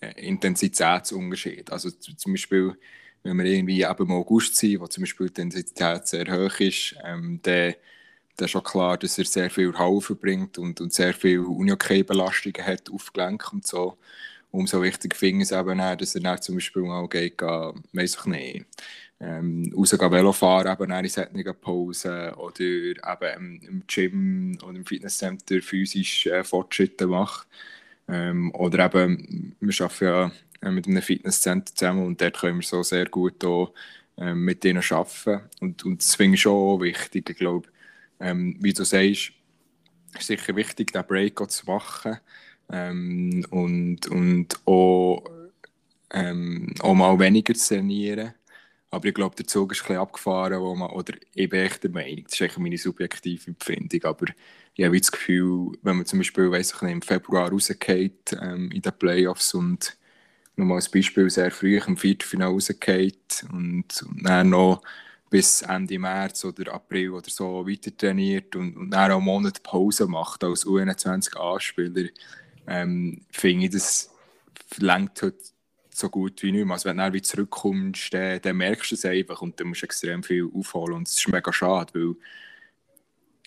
Intensitätsunterschied. 0.00 1.70
Also 1.70 1.90
zum 1.90 2.32
Beispiel, 2.32 2.76
wenn 3.22 3.38
wir 3.38 3.44
irgendwie 3.44 3.82
eben 3.82 4.02
im 4.06 4.12
August 4.12 4.56
sind, 4.56 4.80
wo 4.80 4.86
zum 4.86 5.02
Beispiel 5.02 5.30
die 5.30 5.42
Intensität 5.42 6.06
sehr 6.06 6.26
hoch 6.26 6.60
ist, 6.60 6.96
ähm, 7.04 7.40
dann, 7.42 7.74
ist 8.38 8.50
schon 8.50 8.64
klar, 8.64 8.96
dass 8.96 9.18
er 9.18 9.26
sehr 9.26 9.50
viel 9.50 9.76
Haufen 9.78 10.16
bringt 10.16 10.56
und, 10.56 10.80
und 10.80 10.94
sehr 10.94 11.12
viel 11.12 11.40
Uniokay-Belastungen 11.40 12.66
hat 12.66 12.90
auf 12.90 13.12
Gelenk 13.12 13.52
und 13.52 13.66
so. 13.66 13.98
Umso 14.50 14.82
wichtiger 14.82 15.16
finde 15.16 15.44
ich 15.44 15.50
es 15.50 15.56
eben, 15.56 15.80
auch, 15.80 15.96
dass 15.96 16.14
er 16.14 16.22
dann 16.22 16.40
zum 16.40 16.54
Beispiel 16.56 16.82
mal 16.82 17.06
geht, 17.08 17.40
weiß 17.42 18.16
ich 18.16 18.24
nicht, 18.24 18.66
ähm, 19.20 19.72
rausgehen 19.76 20.10
Velofahren 20.10 20.72
eben 20.72 20.90
in 20.90 21.08
solchen 21.08 21.60
Pausen 21.60 22.32
oder 22.34 22.60
eben 22.60 23.60
im 23.62 23.82
Gym 23.86 24.58
oder 24.62 24.76
im 24.76 24.86
Fitnesscenter 24.86 25.60
physisch 25.60 26.26
äh, 26.26 26.42
Fortschritte 26.42 27.06
macht. 27.06 27.46
Ähm, 28.10 28.52
oder 28.54 28.86
eben, 28.86 29.56
wir 29.60 29.84
arbeiten 29.84 30.04
ja 30.04 30.32
äh, 30.62 30.70
mit 30.70 30.86
einem 30.86 31.02
Fitnesscenter 31.02 31.74
zusammen 31.74 32.06
und 32.06 32.20
dort 32.20 32.38
können 32.38 32.58
wir 32.58 32.66
so 32.66 32.82
sehr 32.82 33.06
gut 33.06 33.44
auch, 33.44 33.72
ähm, 34.18 34.44
mit 34.44 34.64
denen 34.64 34.82
arbeiten. 34.90 35.42
Und, 35.60 35.84
und 35.84 36.02
das 36.02 36.16
finde 36.16 36.34
ich 36.34 36.42
schon 36.42 36.80
wichtig. 36.80 37.30
Ich 37.30 37.36
glaube, 37.36 37.68
ähm, 38.18 38.56
wie 38.60 38.72
du 38.72 38.84
sagst, 38.84 39.32
ist 40.18 40.26
sicher 40.26 40.56
wichtig, 40.56 40.92
diesen 40.92 41.06
Break 41.06 41.50
zu 41.50 41.66
machen 41.66 42.18
ähm, 42.70 43.46
und, 43.50 44.06
und 44.08 44.60
auch, 44.66 45.24
ähm, 46.12 46.74
auch 46.80 46.94
mal 46.94 47.18
weniger 47.18 47.54
zu 47.54 47.74
trainieren 47.76 48.34
aber 48.90 49.06
ich 49.06 49.14
glaube, 49.14 49.36
der 49.36 49.46
Zug 49.46 49.72
ist 49.72 49.80
ein 49.80 49.82
bisschen 49.84 49.96
abgefahren, 49.98 50.60
wo 50.60 50.74
man, 50.74 50.90
oder 50.90 51.14
ich 51.34 51.48
bin 51.48 51.60
echt 51.60 51.82
der 51.84 51.90
Meinung, 51.90 52.24
das 52.24 52.34
ist 52.34 52.42
eigentlich 52.42 52.58
meine 52.58 52.78
subjektive 52.78 53.48
Empfindung, 53.48 54.04
aber 54.04 54.26
ich 54.74 54.84
habe 54.84 54.98
das 54.98 55.12
Gefühl, 55.12 55.72
wenn 55.82 55.96
man 55.96 56.06
zum 56.06 56.18
Beispiel, 56.20 56.50
weiss 56.50 56.74
ich 56.74 56.82
im 56.82 57.02
Februar 57.02 57.50
rausgeht 57.50 58.36
ähm, 58.40 58.70
in 58.72 58.82
den 58.82 58.92
Playoffs 58.98 59.54
und 59.54 59.96
nochmal 60.56 60.76
als 60.76 60.90
Beispiel 60.90 61.30
sehr 61.30 61.50
früh 61.50 61.78
im 61.78 61.96
Viertelfinale 61.96 62.52
rausgeht 62.52 63.44
und, 63.52 64.02
und 64.02 64.22
dann 64.24 64.50
noch 64.50 64.82
bis 65.30 65.62
Ende 65.62 65.98
März 65.98 66.44
oder 66.44 66.74
April 66.74 67.10
oder 67.10 67.30
so 67.30 67.66
weiter 67.66 67.96
trainiert 67.96 68.56
und, 68.56 68.76
und 68.76 68.90
dann 68.90 69.12
auch 69.12 69.16
einen 69.16 69.24
Monat 69.24 69.62
Pause 69.62 70.06
macht 70.08 70.42
als 70.42 70.66
U21-A-Spieler, 70.66 72.08
ähm, 72.66 73.24
finde 73.30 73.66
ich, 73.66 73.72
das 73.72 74.10
verlangt 74.66 75.22
halt 75.22 75.49
so 76.00 76.08
gut 76.08 76.42
wie 76.42 76.52
nicht 76.52 76.64
mehr. 76.64 76.74
Also 76.74 76.88
wenn 76.88 76.98
du 76.98 77.12
wieder 77.12 77.22
zurückkommst, 77.22 78.12
dann, 78.12 78.40
dann 78.40 78.56
merkst 78.56 78.90
du 78.90 78.94
es 78.94 79.04
einfach 79.04 79.42
und 79.42 79.60
dann 79.60 79.68
musst 79.68 79.82
du 79.82 79.86
extrem 79.86 80.22
viel 80.22 80.48
aufholen 80.52 80.96
und 80.96 81.08
es 81.08 81.18
ist 81.18 81.28
mega 81.28 81.52
schade, 81.52 81.92
weil 81.94 82.16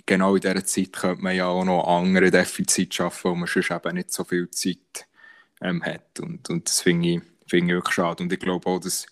genau 0.05 0.35
in 0.35 0.41
dieser 0.41 0.65
Zeit 0.65 0.93
könnte 0.93 1.21
man 1.23 1.35
ja 1.35 1.47
auch 1.47 1.65
noch 1.65 1.87
andere 1.87 2.31
Defizite 2.31 2.95
schaffen, 2.95 3.31
wo 3.31 3.35
man 3.35 3.47
sonst 3.47 3.71
eben 3.71 3.95
nicht 3.95 4.11
so 4.11 4.23
viel 4.23 4.49
Zeit 4.51 5.07
ähm, 5.61 5.83
hat 5.83 6.19
und, 6.19 6.49
und 6.49 6.67
das 6.67 6.81
finde 6.81 7.09
ich, 7.09 7.21
find 7.47 7.69
ich 7.69 7.75
wirklich 7.75 7.95
schade 7.95 8.23
und 8.23 8.31
ich 8.31 8.39
glaube 8.39 8.67
auch, 8.69 8.79
dass 8.79 9.05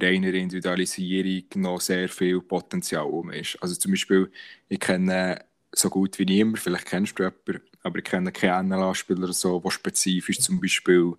reiner 0.00 0.32
Individualisierung 0.32 1.44
noch 1.56 1.80
sehr 1.80 2.08
viel 2.08 2.40
Potenzial 2.40 3.04
um 3.04 3.30
ist. 3.30 3.58
Also 3.60 3.74
zum 3.74 3.92
Beispiel, 3.92 4.30
ich 4.68 4.80
kenne 4.80 5.44
so 5.72 5.90
gut 5.90 6.18
wie 6.18 6.24
niemand, 6.24 6.58
vielleicht 6.58 6.86
kennst 6.86 7.18
du 7.18 7.24
jemanden, 7.24 7.60
aber 7.82 7.98
ich 7.98 8.04
kenne 8.04 8.32
keinen 8.32 8.68
NLA-Spieler, 8.68 9.32
so, 9.32 9.60
der 9.60 9.70
spezifisch 9.70 10.40
zum 10.40 10.60
Beispiel 10.60 11.14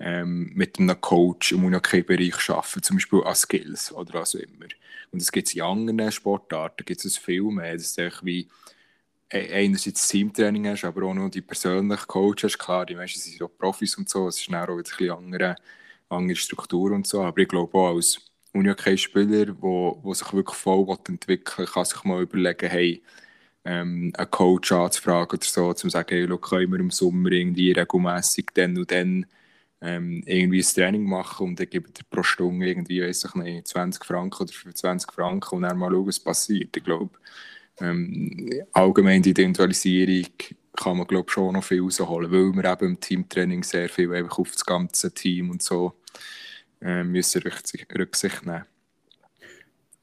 ähm, 0.00 0.52
mit 0.54 0.78
einem 0.78 1.00
Coach 1.00 1.52
im 1.52 1.64
Unihockey-Bereich 1.64 2.50
arbeiten, 2.50 2.82
zum 2.82 2.96
Beispiel 2.96 3.22
an 3.24 3.34
Skills 3.34 3.92
oder 3.92 4.14
was 4.14 4.34
auch 4.36 4.40
immer. 4.40 4.66
Und 5.10 5.22
das 5.22 5.32
gibt 5.32 5.48
es 5.48 5.54
in 5.54 5.62
anderen 5.62 6.12
Sportarten, 6.12 6.84
gibt 6.84 7.04
es 7.04 7.16
viel 7.16 7.42
mehr. 7.44 7.74
Das 7.74 7.96
ist 7.96 8.24
wie 8.24 8.48
e-, 9.30 9.52
einerseits 9.52 10.08
Teamtraining 10.08 10.68
hast, 10.68 10.84
aber 10.84 11.04
auch 11.04 11.14
noch 11.14 11.30
die 11.30 11.42
persönlichen 11.42 12.06
Coaches. 12.06 12.58
Klar, 12.58 12.86
die 12.86 12.94
meisten 12.94 13.20
sind 13.20 13.38
so 13.38 13.48
Profis 13.48 13.96
und 13.96 14.08
so, 14.08 14.28
es 14.28 14.38
ist 14.38 14.48
dann 14.48 14.68
auch 14.68 14.76
ein 14.76 14.82
bisschen 14.82 15.10
andere, 15.10 15.56
andere 16.08 16.36
Struktur 16.36 16.92
und 16.92 17.06
so. 17.06 17.22
Aber 17.22 17.38
ich 17.40 17.48
glaube 17.48 17.76
auch 17.76 17.94
als 17.96 18.20
Unihockey-Spieler, 18.52 19.54
wo, 19.60 19.98
wo 20.02 20.14
sich 20.14 20.32
wirklich 20.32 20.56
voll 20.56 20.86
entwickeln 21.08 21.58
will, 21.58 21.66
kann 21.66 21.84
sich 21.84 22.04
mal 22.04 22.22
überlegen, 22.22 22.68
hey, 22.68 23.02
ähm, 23.64 24.12
einen 24.16 24.30
Coach 24.30 24.72
anzufragen 24.72 25.38
oder 25.38 25.46
so, 25.46 25.68
um 25.68 25.76
zu 25.76 25.88
sagen, 25.90 26.08
hey, 26.10 26.26
schau, 26.28 26.38
können 26.38 26.72
wir 26.72 26.80
im 26.80 26.90
Sommer 26.90 27.32
irgendwie 27.32 27.72
regelmässig 27.72 28.50
dann 28.54 28.78
und 28.78 28.90
dann 28.90 29.26
ähm, 29.80 30.22
irgendwie 30.26 30.60
ein 30.60 30.74
Training 30.74 31.04
machen 31.04 31.48
und 31.48 31.60
dann 31.60 31.70
gibt 31.70 31.98
er 31.98 32.04
pro 32.10 32.22
Stunde 32.22 32.66
irgendwie, 32.66 33.02
weiß 33.02 33.24
ich 33.24 33.34
nicht, 33.34 33.68
20 33.68 34.04
Franken 34.04 34.42
oder 34.42 34.52
25 34.52 35.12
Franken 35.12 35.56
und 35.56 35.62
dann 35.62 35.78
mal 35.78 35.90
schauen, 35.90 36.06
was 36.06 36.20
passiert. 36.20 36.76
Ich 36.76 36.84
glaube, 36.84 37.10
ähm, 37.80 38.50
allgemein 38.72 39.22
die 39.22 39.30
Individualisierung 39.30 40.32
kann 40.76 40.96
man 40.96 41.06
glaube 41.06 41.30
schon 41.30 41.54
noch 41.54 41.64
viel 41.64 41.80
rausholen, 41.80 42.30
weil 42.30 42.62
wir 42.62 42.72
eben 42.72 42.86
im 42.92 43.00
Teamtraining 43.00 43.62
sehr 43.62 43.88
viel 43.88 44.12
einfach 44.14 44.38
auf 44.38 44.52
das 44.52 44.64
ganze 44.64 45.12
Team 45.12 45.50
und 45.50 45.62
so 45.62 45.94
äh, 46.80 47.02
müssen 47.02 47.42
Rücksicht 47.42 48.46
nehmen. 48.46 48.64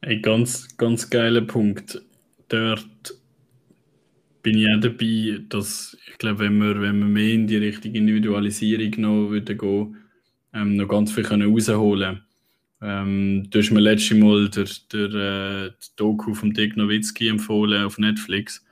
Ein 0.01 0.21
ganz, 0.21 0.67
ganz 0.77 1.09
geiler 1.09 1.41
Punkt. 1.41 2.01
Dort 2.49 3.15
bin 4.45 4.59
ich 4.59 4.67
auch 4.69 4.79
dabei, 4.79 5.39
dass 5.49 5.97
ich 6.05 6.19
glaube, 6.19 6.41
wenn 6.41 6.59
wir, 6.59 6.79
wenn 6.79 6.99
wir 6.99 7.07
mehr 7.07 7.33
in 7.33 7.47
die 7.47 7.57
Richtung 7.57 7.95
Individualisierung 7.95 9.01
noch 9.01 9.29
würden 9.31 9.57
gehen, 9.57 9.97
ähm, 10.53 10.75
noch 10.75 10.87
ganz 10.87 11.11
viel 11.11 11.23
können 11.23 11.51
rausholen 11.51 12.21
ähm, 12.79 13.47
Du 13.49 13.57
hast 13.57 13.71
mir 13.71 13.79
letztes 13.79 14.15
Mal 14.15 14.47
der, 14.49 14.67
der, 14.93 15.65
äh, 15.65 15.71
Doku 15.95 16.35
von 16.35 16.53
Dick 16.53 16.77
Nowitzki 16.77 17.27
empfohlen 17.27 17.83
auf 17.85 17.97
Netflix. 17.97 18.63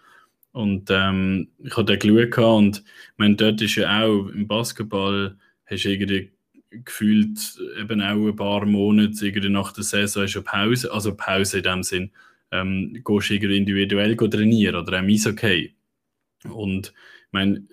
Und 0.51 0.91
ähm, 0.91 1.47
ich 1.57 1.75
habe 1.75 1.97
den 1.97 2.15
geschaut 2.15 2.37
und 2.37 2.83
ich 3.17 3.37
dort 3.37 3.59
ist 3.59 3.73
ja 3.73 4.03
auch 4.03 4.27
im 4.27 4.47
Basketball, 4.47 5.35
hast 5.65 5.85
du 5.85 5.89
irgendwie 5.89 6.31
gefühlt 6.69 7.59
eben 7.79 7.99
auch 7.99 8.27
ein 8.27 8.35
paar 8.35 8.63
Monate 8.67 9.25
irgendwie 9.25 9.49
nach 9.49 9.71
der 9.71 9.83
Saison 9.83 10.25
ist 10.25 10.35
eine 10.35 10.43
Pause, 10.43 10.91
also 10.91 11.15
Pause 11.15 11.57
in 11.57 11.63
dem 11.63 11.81
Sinn 11.81 12.11
ähm, 12.53 12.93
gehst 13.03 13.29
du 13.29 13.55
individuell 13.55 14.15
trainieren 14.15 14.75
oder 14.75 14.99
auch 14.99 15.03
Eishockey. 15.03 15.75
Und 16.45 16.87
ich 16.87 17.31
meine, 17.31 17.67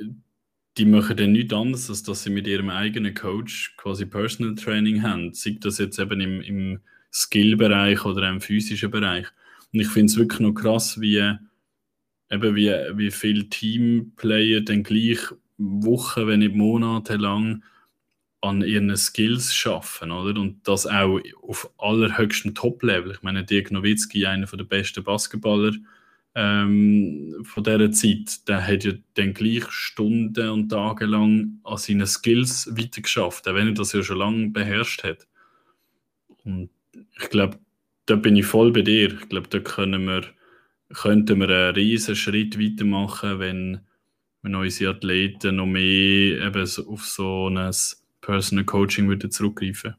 die 0.78 0.84
machen 0.86 1.16
dann 1.16 1.32
nichts 1.32 1.52
anderes, 1.52 1.90
als 1.90 2.02
dass 2.02 2.22
sie 2.22 2.30
mit 2.30 2.46
ihrem 2.46 2.70
eigenen 2.70 3.14
Coach 3.14 3.74
quasi 3.76 4.06
Personal 4.06 4.54
Training 4.54 5.02
haben. 5.02 5.34
Sei 5.34 5.58
das 5.60 5.78
jetzt 5.78 5.98
eben 5.98 6.20
im, 6.20 6.40
im 6.40 6.80
Skill-Bereich 7.12 8.04
oder 8.04 8.28
im 8.28 8.40
physischen 8.40 8.90
Bereich. 8.90 9.26
Und 9.72 9.80
ich 9.80 9.88
finde 9.88 10.06
es 10.06 10.16
wirklich 10.16 10.40
noch 10.40 10.54
krass, 10.54 11.00
wie, 11.00 11.18
eben 12.30 12.56
wie, 12.56 12.70
wie 12.94 13.10
viele 13.10 13.48
Teamplayer 13.48 14.62
dann 14.62 14.82
gleich 14.82 15.18
Wochen, 15.58 16.26
wenn 16.26 16.40
nicht 16.40 16.54
Monate 16.54 17.16
lang 17.16 17.62
an 18.40 18.62
ihren 18.62 18.96
Skills 18.96 19.54
schaffen, 19.54 20.10
oder? 20.10 20.40
Und 20.40 20.66
das 20.66 20.86
auch 20.86 21.20
auf 21.42 21.70
allerhöchstem 21.78 22.54
Top-Level. 22.54 23.12
Ich 23.12 23.22
meine, 23.22 23.44
Dirk 23.44 23.70
Nowitzki, 23.70 24.26
einer 24.26 24.46
der 24.46 24.64
besten 24.64 25.04
Basketballer 25.04 25.72
ähm, 26.34 27.36
von 27.42 27.64
dieser 27.64 27.90
Zeit, 27.92 28.48
der 28.48 28.66
hat 28.66 28.84
ja 28.84 28.92
dann 29.14 29.34
gleich 29.34 29.70
Stunden 29.70 30.48
und 30.48 30.68
Tage 30.68 31.06
lang 31.06 31.60
an 31.64 31.76
seinen 31.76 32.06
Skills 32.06 32.70
weitergeschafft, 32.76 33.48
auch 33.48 33.54
wenn 33.54 33.68
er 33.68 33.74
das 33.74 33.92
ja 33.92 34.02
schon 34.02 34.18
lange 34.18 34.48
beherrscht 34.50 35.04
hat. 35.04 35.26
Und 36.44 36.70
ich 37.20 37.28
glaube, 37.28 37.58
da 38.06 38.16
bin 38.16 38.36
ich 38.36 38.46
voll 38.46 38.72
bei 38.72 38.82
dir. 38.82 39.12
Ich 39.12 39.28
glaube, 39.28 39.48
da 39.48 39.58
können 39.58 40.04
wir, 40.04 40.22
könnten 40.94 41.40
wir 41.40 41.48
einen 41.48 41.74
riesen 41.74 42.16
Schritt 42.16 42.58
weitermachen, 42.58 43.38
wenn, 43.38 43.80
wenn 44.42 44.54
unsere 44.54 44.94
Athleten 44.94 45.56
noch 45.56 45.66
mehr 45.66 46.46
eben 46.46 46.62
auf 46.62 47.04
so 47.04 47.48
ein 47.48 47.72
Personal 48.20 48.64
Coaching 48.64 49.08
würden 49.08 49.30
zurückgreifen 49.30 49.94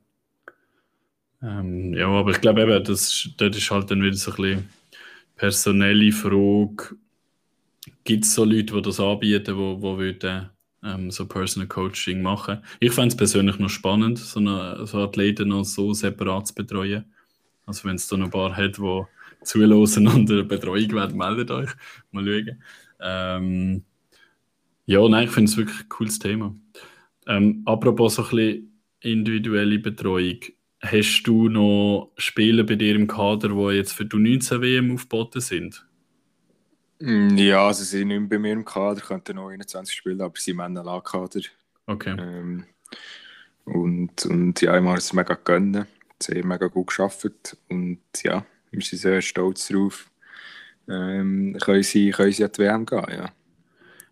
ähm, 1.41 1.93
Ja, 1.93 2.07
aber 2.07 2.31
ich 2.31 2.41
glaube 2.41 2.61
eben, 2.61 2.83
das, 2.83 3.29
das 3.37 3.57
ist 3.57 3.71
halt 3.71 3.91
dann 3.91 4.03
wieder 4.03 4.15
so 4.15 4.31
ein 4.31 4.37
bisschen 4.37 4.69
personelle 5.35 6.11
Frage. 6.11 6.95
Gibt 8.03 8.25
es 8.25 8.33
so 8.33 8.45
Leute, 8.45 8.73
die 8.73 8.81
das 8.81 8.99
anbieten, 8.99 9.55
die, 9.55 9.75
die 9.75 9.81
würden, 9.81 10.49
ähm, 10.83 11.11
so 11.11 11.27
Personal 11.27 11.67
Coaching 11.67 12.21
machen? 12.21 12.59
Ich 12.79 12.91
fände 12.91 13.09
es 13.09 13.17
persönlich 13.17 13.57
noch 13.59 13.69
spannend, 13.69 14.19
so, 14.19 14.39
eine, 14.39 14.85
so 14.85 14.99
Athleten 14.99 15.49
noch 15.49 15.63
so 15.63 15.93
separat 15.93 16.47
zu 16.47 16.55
betreuen. 16.55 17.05
Also 17.65 17.85
wenn 17.87 17.95
es 17.95 18.07
da 18.07 18.17
noch 18.17 18.25
ein 18.25 18.31
paar 18.31 18.55
hat, 18.55 18.77
die 18.77 19.03
zulassen 19.43 20.07
und 20.07 20.29
eine 20.29 20.43
Betreuung 20.43 20.91
werden, 20.93 21.17
meldet 21.17 21.51
euch. 21.51 21.69
Mal 22.11 22.25
schauen. 22.25 22.63
Ähm, 22.99 23.83
ja, 24.85 25.07
nein, 25.07 25.25
ich 25.25 25.31
finde 25.31 25.49
es 25.49 25.57
wirklich 25.57 25.79
ein 25.81 25.89
cooles 25.89 26.19
Thema. 26.19 26.55
Ähm, 27.27 27.61
apropos 27.65 28.15
so 28.15 28.23
ein 28.23 28.29
bisschen 28.29 28.83
individuelle 29.01 29.79
Betreuung. 29.79 30.39
Hast 30.81 31.23
du 31.23 31.47
noch 31.47 32.11
Spieler 32.17 32.63
bei 32.63 32.75
dir 32.75 32.95
im 32.95 33.07
Kader, 33.07 33.49
die 33.49 33.75
jetzt 33.75 33.93
für 33.93 34.05
die 34.05 34.17
19 34.17 34.61
WM 34.61 34.93
aufgeboten 34.93 35.41
sind? 35.41 35.85
Mm, 36.99 37.37
ja, 37.37 37.67
also 37.67 37.83
sie 37.83 37.99
sind 37.99 38.07
nicht 38.09 38.19
mehr 38.19 38.29
bei 38.29 38.39
mir 38.39 38.53
im 38.53 38.65
Kader, 38.65 39.01
könnten 39.01 39.35
noch 39.35 39.49
21 39.49 39.95
spielen, 39.95 40.21
aber 40.21 40.33
sie 40.37 40.51
haben 40.51 40.77
einen 40.77 41.03
kader 41.03 41.41
Okay. 41.85 42.15
Ähm, 42.17 42.65
und, 43.65 44.25
und 44.25 44.61
ja, 44.61 44.75
ich 44.75 44.83
muss 44.83 44.99
es 44.99 45.13
mega 45.13 45.35
gönnen. 45.35 45.87
Sie 46.19 46.39
haben 46.39 46.47
mega 46.47 46.67
gut 46.67 46.87
geschafft 46.87 47.57
und 47.69 47.99
ja, 48.23 48.45
wir 48.69 48.81
sind 48.81 48.99
sehr 48.99 49.21
stolz 49.21 49.67
darauf. 49.67 50.09
Ähm, 50.87 51.57
können, 51.61 51.83
sie, 51.83 52.11
können 52.11 52.31
sie 52.31 52.43
an 52.43 52.51
die 52.51 52.59
WM 52.59 52.85
gehen, 52.85 53.05
ja. 53.09 53.31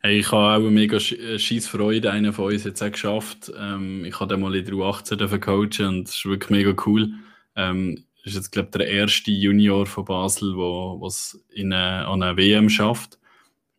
Hey, 0.01 0.19
ich 0.19 0.31
habe 0.31 0.63
auch 0.63 0.65
eine 0.65 0.71
mega 0.71 0.95
äh, 0.95 1.37
scheiß 1.37 1.67
Freude, 1.67 2.11
einen 2.11 2.31
von 2.31 2.45
uns 2.53 2.63
jetzt 2.63 2.81
auch 2.81 2.91
geschafft. 2.91 3.51
Ähm, 3.59 4.05
ich 4.05 4.17
habe 4.19 4.33
den 4.33 4.41
mal 4.41 4.55
in 4.55 4.63
der 4.63 4.73
U18 4.73 5.39
coachen 5.39 5.87
und 5.87 6.07
es 6.07 6.15
ist 6.15 6.25
wirklich 6.25 6.49
mega 6.49 6.73
cool. 6.85 7.11
Ähm, 7.57 8.05
ist 8.23 8.35
jetzt, 8.35 8.51
glaube 8.51 8.69
ich, 8.71 8.77
der 8.77 8.87
erste 8.87 9.31
Junior 9.31 9.85
von 9.85 10.05
Basel, 10.05 10.55
der 10.55 11.05
es 11.07 11.43
in 11.49 11.73
eine, 11.73 12.07
an 12.07 12.23
einer 12.23 12.37
WM 12.37 12.69
schafft. 12.69 13.19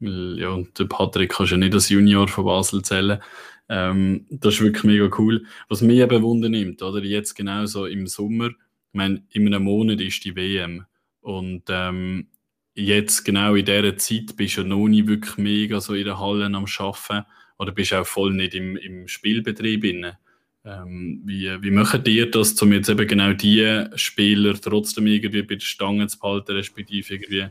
Ja, 0.00 0.50
und 0.50 0.78
der 0.78 0.84
Patrick 0.86 1.32
kannst 1.32 1.52
ja 1.52 1.58
nicht 1.58 1.74
als 1.74 1.88
Junior 1.88 2.28
von 2.28 2.44
Basel 2.44 2.82
zählen. 2.82 3.22
Ähm, 3.70 4.26
das 4.30 4.54
ist 4.54 4.60
wirklich 4.62 4.84
mega 4.84 5.08
cool. 5.18 5.46
Was 5.68 5.80
mich 5.80 6.00
eben 6.00 6.22
Wunder 6.22 6.50
nimmt, 6.50 6.82
oder? 6.82 7.02
Jetzt 7.02 7.34
genau 7.34 7.64
so 7.64 7.86
im 7.86 8.06
Sommer, 8.06 8.48
ich 8.48 8.54
meine, 8.92 9.22
in 9.30 9.46
einem 9.46 9.64
Monat 9.64 10.00
ist 10.02 10.24
die 10.24 10.36
WM. 10.36 10.84
Und 11.22 11.62
ähm, 11.68 12.28
jetzt 12.74 13.24
genau 13.24 13.54
in 13.54 13.64
dieser 13.64 13.96
Zeit 13.96 14.36
bist 14.36 14.56
du 14.56 14.64
noch 14.64 14.88
nicht 14.88 15.06
wirklich 15.06 15.36
mega 15.36 15.80
so 15.80 15.94
in 15.94 16.04
den 16.04 16.18
Hallen 16.18 16.54
am 16.54 16.66
Arbeiten 16.78 17.26
oder 17.58 17.72
bist 17.72 17.92
auch 17.92 18.06
voll 18.06 18.32
nicht 18.32 18.54
im, 18.54 18.76
im 18.76 19.06
Spielbetrieb 19.08 19.84
inne. 19.84 20.18
Ähm, 20.64 21.22
wie, 21.24 21.50
wie 21.62 21.70
machen 21.70 22.04
ihr 22.06 22.30
das, 22.30 22.60
um 22.60 22.72
jetzt 22.72 22.90
eben 22.90 23.06
genau 23.06 23.32
diese 23.32 23.90
Spieler 23.94 24.54
trotzdem 24.60 25.06
irgendwie 25.06 25.42
bei 25.42 25.54
den 25.54 25.60
Stangen 25.60 26.08
zu 26.08 26.18
behalten, 26.18 26.52
respektive 26.52 27.14
irgendwie, 27.14 27.46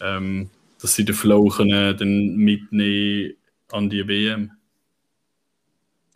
ähm, 0.00 0.50
dass 0.80 0.94
sie 0.94 1.04
den 1.04 1.14
Flow 1.14 1.48
können, 1.48 1.96
dann 1.96 2.36
mitnehmen 2.36 3.34
an 3.70 3.88
die 3.88 4.06
WM? 4.06 4.50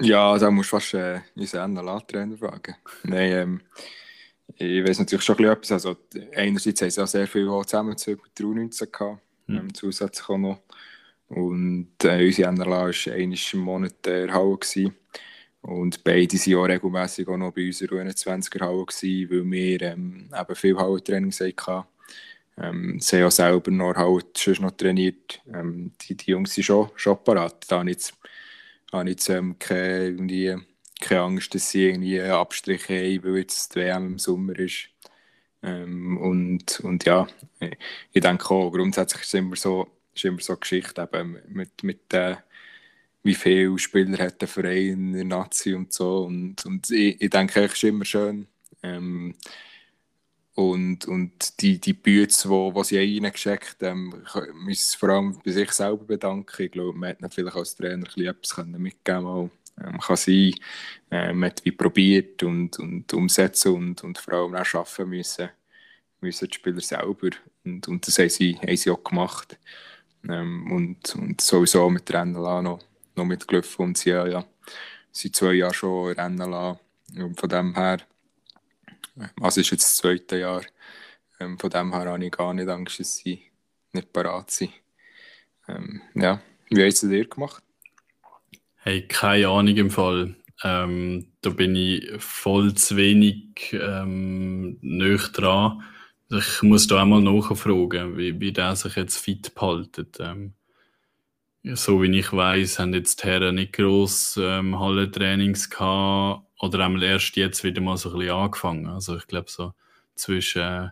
Ja, 0.01 0.37
da 0.37 0.51
musst 0.51 0.73
du 0.73 0.77
fast 0.77 0.95
äh, 0.95 1.21
unseren 1.37 1.75
NLA-Trainer 1.75 2.37
fragen. 2.37 2.75
Nein, 3.05 3.33
ähm, 3.33 3.61
ich 4.57 4.85
weiß 4.85 4.99
natürlich 5.01 5.25
schon 5.25 5.37
ein 5.37 5.39
bisschen 5.39 5.53
etwas. 5.53 5.87
Also, 5.87 5.97
einerseits 6.35 6.83
haben 6.83 6.91
sie 6.91 7.03
auch 7.03 7.07
sehr 7.07 7.27
viel 7.27 7.47
Zusammenzug 7.47 8.23
mit 8.23 8.39
der 8.39 8.47
U19 8.47 8.91
gehabt, 8.91 9.23
mhm. 9.47 9.57
ähm, 9.57 9.75
zusätzlich 9.75 10.29
auch 10.29 10.39
noch. 10.39 10.59
Und 11.29 11.93
äh, 12.05 12.27
unsere 12.27 12.53
NLA 12.53 12.67
war 12.67 13.13
einmal 13.15 13.39
im 13.53 13.61
Monat 13.61 13.95
der 14.05 14.33
Halle. 14.33 14.59
Gewesen. 14.59 14.95
Und 15.63 16.03
beide 16.03 16.37
waren 16.37 16.57
auch 16.57 16.69
regelmässig 16.69 17.29
auch 17.29 17.37
noch 17.37 17.53
bei 17.53 17.67
unserer 17.67 17.95
U21er 17.95 18.61
Halle, 18.61 18.85
gewesen, 18.85 19.31
weil 19.31 19.51
wir 19.51 19.83
ähm, 19.83 20.29
eben 20.39 20.57
viel 20.57 20.77
Hallentrainings 20.77 21.41
hatten. 21.41 21.85
Ähm, 22.59 23.01
sie 23.01 23.17
haben 23.17 23.27
auch 23.27 23.31
selber 23.31 23.71
noch 23.71 23.95
Halle 23.95 24.23
noch 24.61 24.71
trainiert. 24.73 25.41
Ähm, 25.53 25.93
die, 26.03 26.17
die 26.17 26.33
Jungs 26.33 26.55
sind 26.55 26.65
schon, 26.65 26.91
schon 26.97 27.23
parat. 27.25 27.65
Da 27.69 27.79
habe 27.79 27.91
ich 27.91 27.97
jetzt, 27.97 28.15
habe 28.93 29.05
ich 29.05 29.11
jetzt 29.11 29.29
ähm, 29.31 29.57
keine, 29.59 30.07
irgendwie, 30.07 30.57
keine 31.03 31.23
Angst, 31.23 31.55
dass 31.55 31.71
sie 31.71 31.87
irgendwie 31.89 32.21
Abstriche 32.21 32.95
haben, 32.95 33.25
weil 33.25 33.39
jetzt 33.39 33.75
die 33.75 33.81
WM 33.81 34.07
im 34.13 34.19
Sommer 34.19 34.59
ist. 34.59 34.89
Ähm, 35.63 36.19
und, 36.19 36.81
und 36.81 37.05
ja, 37.05 37.27
ich 38.13 38.23
denke 38.23 38.51
auch, 38.51 38.71
grundsätzlich 38.71 39.23
ist 39.23 39.35
immer 39.35 39.57
so, 39.57 39.89
ist 40.15 40.25
immer 40.25 40.41
so 40.41 40.55
eine 40.55 40.61
Geschichte 40.61 41.03
eben 41.13 41.39
mit, 41.49 41.83
mit 41.83 42.13
äh, 42.15 42.37
wie 43.23 43.35
viele 43.35 43.79
Spieler 43.79 44.19
hat 44.19 44.41
der 44.41 44.49
Verein 44.49 44.89
in 44.89 45.13
der 45.13 45.25
Nazi 45.25 45.75
und 45.75 45.93
so. 45.93 46.25
Und, 46.25 46.65
und 46.67 46.91
ich, 46.91 47.21
ich 47.21 47.31
denke, 47.31 47.65
es 47.65 47.75
ist 47.75 47.85
immer 47.85 48.05
schön. 48.05 48.49
Ähm, 48.83 49.35
und, 50.55 51.07
und 51.07 51.61
die, 51.63 51.81
die 51.81 51.95
Bütze, 51.95 52.49
die, 52.49 52.73
die 52.75 52.85
sie 52.85 52.99
reingeschickt 52.99 53.83
haben, 53.83 54.23
müssen 54.65 54.99
vor 54.99 55.09
allem 55.11 55.39
bei 55.45 55.51
sich 55.51 55.73
selber 55.73 56.05
bedanken. 56.05 56.63
Ich 56.63 56.73
glaube, 56.73 56.99
man 56.99 57.11
hätte 57.11 57.31
vielleicht 57.31 57.57
als 57.57 57.75
Trainer 57.77 58.07
etwas 58.17 58.57
mitgeben 58.67 58.95
können. 59.25 59.51
Ähm, 59.81 59.99
kann 59.99 60.17
sein, 60.17 60.55
äh, 61.11 61.33
man 61.33 61.51
hat 61.51 61.65
wie 61.65 61.73
probiert 61.73 62.43
und, 62.43 62.79
und 62.79 63.13
umsetzen 63.13 63.75
und, 63.75 64.05
und 64.05 64.19
vor 64.19 64.35
allem 64.35 64.55
auch 64.55 64.75
arbeiten 64.75 65.09
müssen, 65.09 65.49
müssen 66.21 66.49
die 66.49 66.55
Spieler 66.55 66.81
selber. 66.81 67.31
Und, 67.65 67.89
und 67.89 68.07
das 68.07 68.19
haben 68.19 68.29
sie, 68.29 68.57
haben 68.57 68.77
sie 68.77 68.91
auch 68.91 69.03
gemacht. 69.03 69.59
Ähm, 70.29 70.71
und, 70.71 71.15
und 71.17 71.41
sowieso 71.41 71.91
mit 71.91 72.09
der 72.09 72.25
NLA 72.25 72.63
noch, 72.63 72.81
noch 73.17 73.25
mitgelaufen 73.25 73.87
und 73.87 73.99
sie 73.99 74.11
ja, 74.11 74.27
ja 74.27 74.45
seit 75.11 75.37
zwei 75.37 75.55
Jahren 75.55 75.75
schon 75.75 76.15
in 76.15 76.35
NLA. 76.37 76.79
Und 77.17 77.39
von 77.39 77.49
dem 77.49 77.75
her 77.75 77.99
also 79.41 79.61
ist 79.61 79.71
jetzt 79.71 79.85
das 79.85 79.97
zweite 79.97 80.39
Jahr. 80.39 80.63
Ähm, 81.41 81.59
von 81.59 81.71
dem 81.71 81.93
her 81.93 82.11
habe 82.11 82.25
ich 82.25 82.33
gar 82.33 82.55
nicht 82.55 82.69
Angst, 82.69 83.01
dass 83.01 83.17
sie 83.17 83.43
nicht 83.93 84.13
parat 84.13 84.51
sind. 84.51 84.73
Ähm, 85.69 86.01
ja, 86.15 86.41
wie 86.71 86.85
hast 86.85 87.03
du 87.03 87.09
dir 87.09 87.29
gemacht? 87.29 87.63
Hey, 88.85 89.07
keine 89.07 89.47
Ahnung 89.49 89.77
im 89.77 89.91
Fall. 89.91 90.35
Ähm, 90.65 91.29
da 91.41 91.51
bin 91.51 91.77
ich 91.77 92.11
voll 92.19 92.75
zu 92.75 92.97
wenig 92.97 93.73
ähm, 93.73 94.77
nöch 94.81 95.29
dran. 95.33 95.83
Ich 96.31 96.63
muss 96.63 96.89
da 96.89 97.03
einmal 97.03 97.21
nachfragen, 97.21 98.17
wie, 98.17 98.41
wie 98.41 98.53
der 98.53 98.75
sich 98.75 98.97
jetzt 98.97 99.19
fit 99.19 99.55
behaltet. 99.55 100.19
Ähm, 100.19 100.55
so 101.75 102.03
wie 102.03 102.19
ich 102.19 102.33
weiß, 102.33 102.81
haben 102.81 102.93
jetzt 102.95 103.23
die 103.23 103.29
Herren 103.29 103.55
nicht 103.55 103.73
gross 103.75 104.37
ähm, 104.43 104.79
Hallentrainings 104.81 105.71
gehabt 105.71 106.45
oder 106.59 106.85
einmal 106.85 107.05
erst 107.05 107.37
jetzt 107.37 107.63
wieder 107.63 107.81
mal 107.81 107.97
so 107.97 108.11
ein 108.11 108.19
bisschen 108.19 108.35
angefangen. 108.35 108.87
Also 108.89 109.17
ich 109.17 109.29
glaube 109.29 109.49
so 109.49 109.75
zwischen 110.17 110.63
äh, 110.63 110.89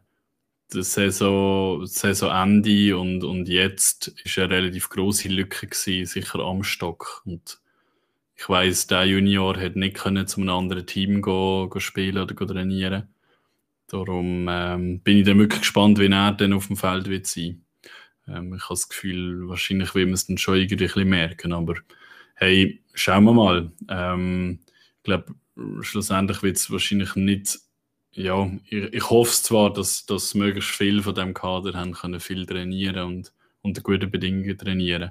der 0.72 0.85
Saison, 0.85 1.85
Saisonende 1.87 2.96
und, 2.96 3.24
und 3.24 3.48
jetzt 3.48 4.09
ist 4.24 4.38
eine 4.38 4.50
relativ 4.50 4.90
große 4.90 5.29
Lücke 5.29 5.66
gewesen, 5.66 6.07
sicher 6.07 6.38
am 6.38 6.62
Stock. 6.62 7.22
Und 7.24 7.60
ich 8.40 8.48
weiß, 8.48 8.87
der 8.87 9.05
Junior 9.05 9.55
hat 9.61 9.76
nicht 9.76 9.96
können 9.96 10.26
zu 10.26 10.40
einem 10.40 10.48
anderen 10.48 10.87
Team 10.87 11.20
gehen, 11.20 11.68
gehen 11.68 11.81
spielen 11.81 12.16
oder 12.16 12.35
gehen 12.35 12.48
trainieren. 12.48 13.09
Darum 13.87 14.46
ähm, 14.48 15.00
bin 15.00 15.18
ich 15.18 15.26
dann 15.26 15.38
wirklich 15.38 15.61
gespannt, 15.61 15.98
wie 15.98 16.07
er 16.07 16.33
dann 16.33 16.55
auf 16.55 16.68
dem 16.68 16.76
Feld 16.76 17.11
wird 17.11 17.26
sein. 17.26 17.62
Ähm, 18.26 18.55
ich 18.55 18.62
habe 18.62 18.74
das 18.74 18.88
Gefühl, 18.88 19.46
wahrscheinlich 19.46 19.94
will 19.94 20.07
man 20.07 20.14
es 20.14 20.26
dann 20.26 20.38
schon 20.38 20.57
irgendwie 20.57 21.05
merken, 21.05 21.53
aber 21.53 21.74
hey, 22.35 22.81
schauen 22.94 23.24
wir 23.24 23.35
mal. 23.35 23.72
Ähm, 23.90 24.61
ich 24.96 25.03
glaube, 25.03 25.35
schlussendlich 25.83 26.42
wird 26.42 26.57
es 26.57 26.70
wahrscheinlich 26.70 27.14
nicht, 27.16 27.59
ja, 28.12 28.50
ich, 28.70 28.94
ich 28.94 29.11
hoffe 29.11 29.33
zwar, 29.33 29.70
dass, 29.70 30.07
dass 30.07 30.35
möglichst 30.35 30.70
viele 30.70 31.03
von 31.03 31.14
dem 31.14 31.35
Kader 31.35 31.79
haben 31.79 31.92
können 31.92 32.20
viel 32.20 32.46
trainieren 32.46 33.05
und 33.05 33.35
unter 33.61 33.83
guten 33.83 34.11
Bedingungen 34.11 34.57
trainieren. 34.57 35.11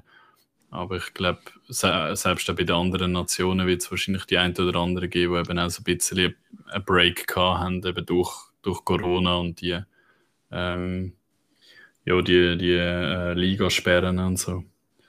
Aber 0.70 0.96
ich 0.96 1.12
glaube, 1.14 1.40
se 1.68 2.12
selbst 2.14 2.48
auch 2.48 2.54
bei 2.54 2.62
den 2.62 2.76
anderen 2.76 3.12
Nationen 3.12 3.66
wird 3.66 3.82
es 3.82 3.90
wahrscheinlich 3.90 4.24
die 4.26 4.38
ein 4.38 4.56
oder 4.56 4.78
andere 4.78 5.08
geben, 5.08 5.34
die 5.34 5.40
eben 5.50 5.58
auch 5.58 5.70
so 5.70 5.80
ein 5.80 5.84
bisschen 5.84 6.34
einen 6.68 6.84
Break 6.84 7.34
haben, 7.34 7.84
eben 7.84 8.06
durch, 8.06 8.32
durch 8.62 8.84
Corona 8.84 9.36
und 9.36 9.60
die, 9.60 9.80
ähm, 10.52 11.12
ja, 12.04 12.22
die, 12.22 12.56
die 12.56 12.74
äh, 12.74 13.32
Ligasperren 13.34 14.18
und 14.20 14.38
so. 14.38 14.64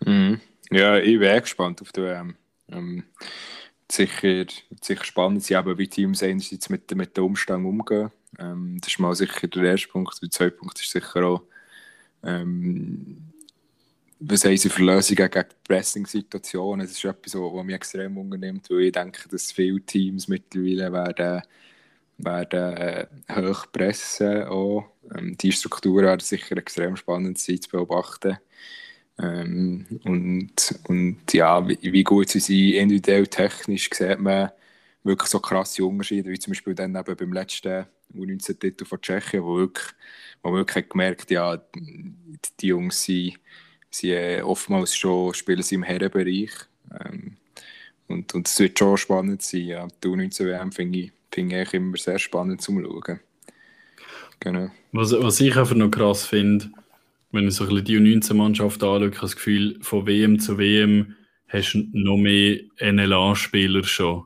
Mhm. 0.05 0.41
Ja, 0.71 0.97
ich 0.97 1.19
wäre 1.19 1.41
gespannt 1.41 1.81
auf 1.81 1.91
die 1.91 2.01
WM. 2.01 2.35
Ähm, 2.69 3.03
sicher, 3.91 4.45
sicher 4.81 5.03
spannend 5.03 5.43
sein, 5.43 5.77
wie 5.77 5.87
Teams 5.87 6.23
einerseits 6.23 6.69
mit, 6.69 6.89
mit 6.95 7.15
den 7.15 7.23
Umständen 7.23 7.67
umgehen. 7.67 8.11
Ähm, 8.39 8.77
das 8.81 8.93
ist 8.93 8.99
mal 8.99 9.13
sicher 9.13 9.47
der 9.47 9.63
erste 9.63 9.89
Punkt. 9.89 10.21
Der 10.21 10.29
zweite 10.31 10.57
Punkt 10.57 10.79
ist 10.79 10.89
sicher 10.89 11.23
auch, 11.23 11.43
Ähm, 12.23 13.30
was 14.23 14.45
haben 14.45 14.55
sie 14.55 14.69
für 14.69 14.83
Lösungen 14.83 15.29
gegen 15.29 15.45
Pressing-Situationen? 15.67 16.85
Das 16.85 16.95
ist 16.95 17.03
etwas, 17.03 17.33
was 17.33 17.65
mich 17.65 17.75
extrem 17.75 18.17
unternimmt, 18.17 18.69
weil 18.69 18.81
ich 18.81 18.91
denke, 18.91 19.27
dass 19.29 19.51
viele 19.51 19.81
Teams 19.81 20.27
mittlerweile 20.27 20.93
werden, 20.93 21.41
werden 22.19 22.77
äh, 22.77 23.07
hoch 23.35 23.65
pressen. 23.71 24.43
Auch. 24.43 24.85
Ähm, 25.15 25.35
die 25.37 25.51
Strukturen 25.51 26.05
werden 26.05 26.19
sicher 26.21 26.55
extrem 26.57 26.95
spannend 26.95 27.39
sein 27.39 27.59
zu 27.61 27.69
beobachten. 27.69 28.37
Ähm, 29.19 29.87
und, 30.03 30.79
und 30.87 31.33
ja, 31.33 31.67
wie, 31.67 31.79
wie, 31.81 32.03
gut 32.03 32.29
sie 32.29 32.39
sind 32.39 32.73
individuell 32.73 33.27
technisch, 33.27 33.89
sieht 33.91 34.19
man 34.19 34.51
wirklich 35.03 35.29
so 35.29 35.39
krasse 35.39 35.83
Unterschiede, 35.83 36.29
wie 36.29 36.39
zum 36.39 36.51
Beispiel 36.51 36.75
dann 36.75 36.95
eben 36.95 37.15
beim 37.15 37.33
letzten 37.33 37.87
U19-Titel 38.15 38.85
von 38.85 39.01
Tschechien, 39.01 39.43
wo, 39.43 39.57
wirklich, 39.57 39.87
wo 40.43 40.49
man 40.49 40.59
wirklich 40.59 40.89
gemerkt 40.89 41.31
ja, 41.31 41.57
die 42.59 42.67
Jungs 42.67 43.03
sind, 43.03 43.39
sind 43.91 44.09
äh, 44.11 44.41
oftmals 44.41 44.95
schon 44.95 45.33
spielen 45.33 45.61
sie 45.61 45.75
im 45.75 45.83
Herrenbereich. 45.83 46.51
Ähm, 46.99 47.37
und, 48.07 48.33
und 48.33 48.47
es 48.47 48.59
wird 48.59 48.77
schon 48.77 48.97
spannend 48.97 49.41
sein. 49.41 49.61
Ja. 49.61 49.87
Die 50.03 50.07
U19-WM 50.07 50.71
finde 50.71 50.99
ich, 50.99 51.11
find 51.31 51.53
ich 51.53 51.73
immer 51.73 51.97
sehr 51.97 52.19
spannend 52.19 52.61
zum 52.61 52.83
Schauen. 52.83 53.19
Genau. 54.39 54.71
Was, 54.91 55.13
was 55.13 55.39
ich 55.39 55.55
einfach 55.55 55.75
noch 55.75 55.91
krass 55.91 56.25
finde, 56.25 56.71
wenn 57.31 57.47
ich 57.47 57.53
so 57.53 57.65
ein 57.65 57.85
die 57.85 57.97
U19-Mannschaft 57.97 58.83
anschaue, 58.83 58.95
habe 58.95 59.09
ich 59.13 59.19
das 59.19 59.35
Gefühl, 59.35 59.77
von 59.81 60.07
WM 60.07 60.39
zu 60.39 60.57
WM 60.57 61.15
hast 61.47 61.73
du 61.73 61.85
noch 61.93 62.17
mehr 62.17 62.59
NLA-Spieler 62.81 63.83
schon 63.83 64.25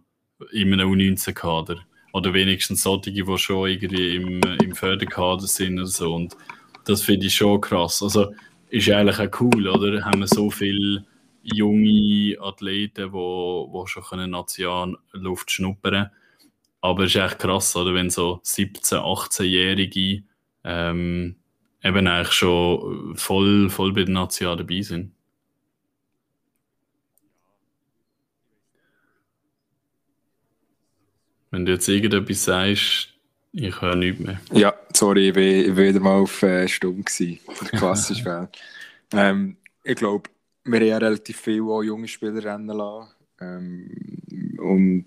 in 0.51 0.73
einem 0.73 0.91
U19-Kader. 0.91 1.79
Oder 2.13 2.33
wenigstens 2.33 2.83
solche, 2.83 3.11
die 3.11 3.37
schon 3.37 3.69
irgendwie 3.69 4.15
im, 4.15 4.41
im 4.63 4.73
Förderkader 4.73 5.47
sind 5.47 5.79
und 5.79 5.87
so. 5.87 6.13
Und 6.15 6.35
das 6.85 7.01
finde 7.01 7.27
ich 7.27 7.35
schon 7.35 7.59
krass. 7.59 8.01
Also 8.01 8.33
ist 8.75 8.89
eigentlich 8.89 9.19
auch 9.19 9.41
cool, 9.41 9.67
oder? 9.69 10.03
Haben 10.03 10.19
wir 10.19 10.27
so 10.27 10.49
viele 10.51 11.05
junge 11.41 12.35
Athleten, 12.41 13.07
die 13.07 13.13
wo, 13.13 13.85
schon 13.87 14.03
können 14.03 14.35
Luft 15.13 15.51
schnuppern 15.51 15.93
können. 15.93 16.11
Aber 16.81 17.03
es 17.03 17.15
ist 17.15 17.21
echt 17.21 17.39
krass, 17.39 17.75
oder? 17.75 17.93
Wenn 17.93 18.09
so 18.09 18.41
17-, 18.43 18.97
18-Jährige 18.97 20.23
ähm, 20.65 21.35
eben 21.81 22.07
eigentlich 22.07 22.33
schon 22.33 23.15
voll, 23.15 23.69
voll 23.69 23.93
bei 23.93 24.03
der 24.03 24.13
Nation 24.13 24.57
dabei 24.57 24.81
sind. 24.81 25.13
Wenn 31.49 31.65
du 31.65 31.71
jetzt 31.71 31.87
irgendetwas 31.87 32.43
sagst, 32.43 33.14
ich 33.55 33.81
höre 33.81 33.95
nichts 33.95 34.19
mehr. 34.19 34.39
Ja, 34.51 34.73
sorry, 34.93 35.29
ich 35.29 35.35
war 35.35 35.77
wieder 35.77 35.99
mal 35.99 36.19
auf 36.19 36.43
äh, 36.43 36.67
Stumm 36.67 37.03
gewesen. 37.03 37.39
Klassisch 37.71 38.23
wäre. 38.25 38.49
ähm, 39.13 39.57
ich 39.83 39.95
glaube, 39.95 40.29
wir 40.65 40.79
haben 40.79 40.87
ja 40.87 40.97
relativ 40.97 41.39
viele 41.39 41.63
auch 41.63 41.83
junge 41.83 42.07
Spieler 42.07 42.43
rennen 42.43 42.67
lassen. 42.67 43.11
Ähm, 43.39 44.57
und 44.57 45.05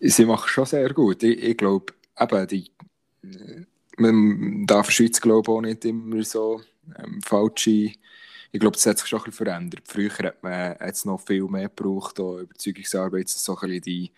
sie 0.00 0.24
machen 0.24 0.48
schon 0.48 0.66
sehr 0.66 0.92
gut. 0.94 1.22
Ich, 1.22 1.42
ich 1.42 1.56
glaube, 1.56 1.92
eben, 2.18 2.46
die, 2.46 2.70
man 3.98 4.64
darf 4.66 4.90
Schweiz 4.90 5.20
glaube 5.20 5.50
auch 5.50 5.60
nicht 5.60 5.84
immer 5.84 6.22
so 6.22 6.60
ähm, 6.96 7.20
falsche. 7.22 7.92
Ich 8.50 8.60
glaube, 8.60 8.76
das 8.76 8.86
hat 8.86 8.98
sich 8.98 9.08
schon 9.08 9.20
ein 9.20 9.24
bisschen 9.24 9.46
verändert. 9.46 9.82
Früher 9.86 10.10
hat 10.10 10.42
man 10.42 10.76
noch 11.04 11.20
viel 11.20 11.44
mehr 11.44 11.68
gebraucht, 11.68 12.18
auch 12.18 12.38
Überzeugungsarbeit, 12.38 13.28
so 13.28 13.54
ein 13.54 13.60
bisschen 13.60 13.82
die, 13.82 14.10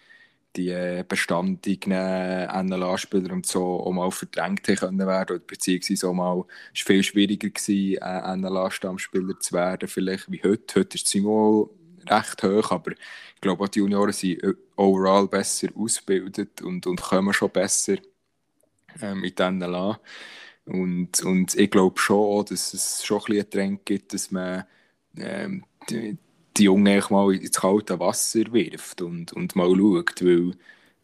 die 0.57 1.03
bestandigen 1.07 1.93
NLA-Spieler 1.93 3.33
und 3.33 3.47
so 3.47 3.81
auch 3.81 3.93
mal 3.93 4.11
verdrängt 4.11 4.65
können 4.65 5.07
werden 5.07 5.37
oder 5.37 5.45
beziehungsweise 5.47 6.09
auch 6.09 6.15
mal 6.15 6.45
es 6.75 6.81
viel 6.81 7.03
schwieriger 7.03 7.51
gewesen, 7.51 7.99
äh, 8.03 8.37
NLA-Stammspieler 8.37 9.39
zu 9.39 9.55
werden, 9.55 9.89
vielleicht 9.89 10.31
wie 10.31 10.43
heute. 10.43 10.81
Heute 10.81 10.97
ist 10.97 11.07
Simon 11.07 11.71
recht 12.07 12.43
hoch, 12.43 12.71
aber 12.73 12.93
ich 12.93 13.41
glaube 13.41 13.65
auch 13.65 13.69
die 13.69 13.79
Junioren 13.79 14.13
sind 14.13 14.43
äh, 14.43 14.55
overall 14.77 15.29
besser 15.29 15.69
ausgebildet 15.77 16.63
und, 16.63 16.87
und 16.87 17.01
kommen 17.01 17.33
schon 17.33 17.51
besser 17.51 17.97
ähm, 19.01 19.25
in 19.25 19.35
den 19.35 19.59
NLA. 19.59 20.01
Und, 20.67 21.23
und 21.23 21.55
ich 21.55 21.71
glaube 21.71 21.99
schon, 21.99 22.45
dass 22.45 22.75
es 22.75 23.05
schon 23.05 23.19
ein 23.19 23.25
bisschen 23.25 23.41
einen 23.43 23.51
Trend 23.51 23.87
gibt, 23.87 24.15
dass 24.15 24.31
man 24.31 24.65
ähm, 25.17 25.65
die, 25.89 26.19
die 26.61 26.65
Jungen 26.65 27.03
mal 27.11 27.35
ins 27.35 27.59
kalte 27.59 27.99
Wasser 27.99 28.53
wirft 28.53 29.03
und, 29.03 29.33
und 29.33 29.57
mal 29.57 29.75
schaut, 29.75 30.23
weil 30.25 30.53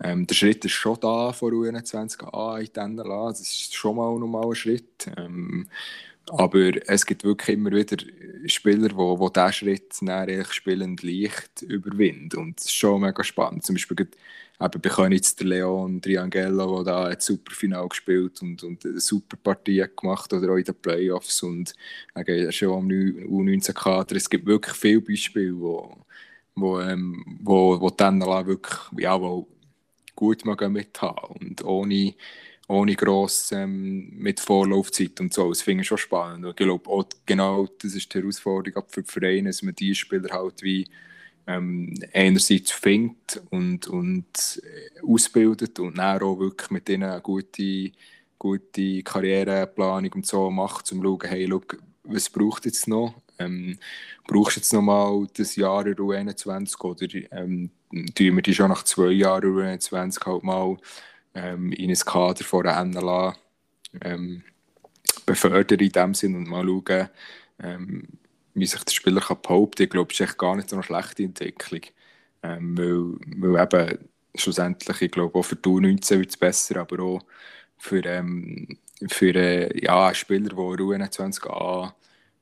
ähm, 0.03 0.27
der 0.27 0.35
Schritt 0.35 0.64
ist 0.64 0.73
schon 0.73 1.01
da 1.01 1.33
von 1.33 1.53
U21a 1.53 2.59
in 2.59 2.69
die 2.73 3.03
NLA, 3.03 3.29
das 3.31 3.40
ist 3.40 3.75
schon 3.75 3.97
mal 3.97 4.14
ein 4.14 4.55
Schritt. 4.55 5.11
Ähm, 5.16 5.69
aber 6.29 6.88
es 6.88 7.07
gibt 7.07 7.25
wirklich 7.25 7.57
immer 7.57 7.71
wieder 7.71 7.97
Spieler, 8.47 8.88
die, 8.88 8.95
die 8.95 9.31
diesen 9.31 9.53
Schritt 9.53 9.95
spielend 10.53 11.03
leicht 11.03 11.62
überwinden. 11.62 12.38
Und 12.38 12.59
das 12.59 12.66
ist 12.66 12.75
schon 12.75 13.01
mega 13.01 13.23
spannend. 13.25 13.64
Zum 13.64 13.77
Beispiel 13.77 14.09
eben 14.61 14.81
bei 14.81 14.88
Königs 14.88 15.37
der 15.37 15.47
Leon 15.47 16.01
Triangello, 16.01 16.83
der 16.83 16.92
da 16.92 17.05
ein 17.07 17.21
super 17.21 17.55
Final 17.55 17.88
gespielt 17.88 18.40
und, 18.42 18.62
und 18.62 18.85
eine 18.85 19.01
super 19.01 19.37
Partie 19.37 19.85
gemacht 19.97 20.33
oder 20.33 20.53
auch 20.53 20.57
in 20.57 20.64
den 20.64 20.75
Playoffs 20.75 21.42
und 21.42 21.75
äh, 22.14 22.51
schon 22.53 22.73
am 22.73 22.88
U19-Kader. 22.88 24.16
Es 24.16 24.31
gibt 24.31 24.47
wirklich 24.47 24.75
viele 24.77 25.01
Beispiele, 25.01 25.59
wo, 25.59 25.97
wo, 26.55 26.81
ähm, 26.81 27.38
wo, 27.42 27.81
wo 27.81 27.90
dann 27.90 28.21
wirklich 28.21 28.79
ja, 28.99 29.21
wo 29.21 29.49
gut 30.14 30.45
mithaben 30.45 31.37
und 31.40 31.64
ohne 31.64 32.14
ohne 32.69 32.97
gross 32.97 33.53
ähm, 33.53 34.11
mit 34.16 34.40
Vorlaufzeit 34.40 35.21
und 35.21 35.33
so. 35.33 35.49
Das 35.49 35.62
finde 35.62 35.83
ich 35.83 35.88
schon 35.88 35.99
spannend. 35.99 36.45
Und 36.45 36.51
ich 36.51 36.57
glaube, 36.57 37.07
genau 37.25 37.69
das 37.79 37.95
ist 37.95 38.12
die 38.12 38.19
Herausforderung 38.19 38.85
für 38.88 39.03
die 39.03 39.11
Vereine, 39.11 39.51
dass 39.51 39.62
man 39.62 39.75
die 39.75 39.95
Spieler 39.95 40.31
halt 40.33 40.62
wie 40.62 40.87
ähm, 41.47 41.95
einerseits 42.13 42.73
findet 42.73 43.43
und, 43.51 43.87
und 43.87 44.63
äh, 44.63 45.01
ausbildet 45.01 45.79
und 45.79 45.99
dann 45.99 46.23
auch 46.23 46.39
wirklich 46.39 46.71
mit 46.71 46.89
ihnen 46.89 47.05
eine 47.05 47.21
gute, 47.21 47.93
gute 48.39 49.03
Karriereplanung 49.03 50.13
und 50.15 50.27
so 50.27 50.51
macht, 50.51 50.91
um 50.93 50.99
zu 50.99 51.03
schauen, 51.03 51.29
hey, 51.29 51.45
look, 51.47 51.79
was 52.03 52.31
braucht 52.31 52.65
jetzt 52.65 52.89
noch? 52.89 53.15
Ähm, 53.39 53.79
brauchst 54.27 54.57
du 54.57 54.61
jetzt 54.61 54.73
noch 54.73 54.83
mal 54.83 55.27
das 55.35 55.57
Jahr 55.57 55.85
U21 55.85 56.81
oder 56.81 57.07
ähm, 57.33 57.71
tun 58.15 58.37
wir 58.37 58.43
die 58.43 58.55
schon 58.55 58.71
nach 58.71 58.83
zwei 58.83 59.11
Jahren 59.11 59.45
U21 59.45 60.25
halt 60.25 60.43
mal 60.43 60.77
ähm, 61.35 61.73
in 61.73 61.91
ein 61.91 61.97
Kader 61.97 62.45
von 62.45 62.65
der 62.65 62.85
NLA 62.85 63.37
ähm, 64.01 64.43
befördern 65.27 65.79
in 65.79 65.91
dem 65.91 66.15
Sinn 66.15 66.35
und 66.35 66.49
mal 66.49 66.67
schauen, 66.67 67.11
ähm, 67.63 68.05
wie 68.57 68.66
sich 68.66 68.83
der 68.83 68.92
Spieler 68.95 69.21
kann 69.21 69.40
behaupten 69.42 69.88
kann. 69.88 70.07
Ich 70.09 70.21
ist 70.21 70.21
echt 70.23 70.38
gar 70.38 70.57
nicht 70.57 70.71
so 70.71 70.77
eine 70.77 70.83
schlechte 70.83 71.23
Entwicklung. 71.23 71.83
Ähm, 72.42 72.77
weil, 73.38 73.53
weil 73.53 73.62
eben 73.62 73.99
schlussendlich, 74.35 75.03
ich 75.03 75.11
glaube, 75.11 75.38
auch 75.38 75.42
für 75.45 75.57
die 75.57 75.69
U19 75.69 76.19
wird 76.19 76.31
es 76.31 76.37
besser, 76.37 76.77
aber 76.81 77.03
auch 77.03 77.23
für, 77.79 78.05
ähm, 78.05 78.79
für 79.09 79.35
äh, 79.35 79.85
ja, 79.85 80.07
einen 80.07 80.14
Spieler, 80.14 80.49
der 80.49 80.59
U21a 80.59 81.92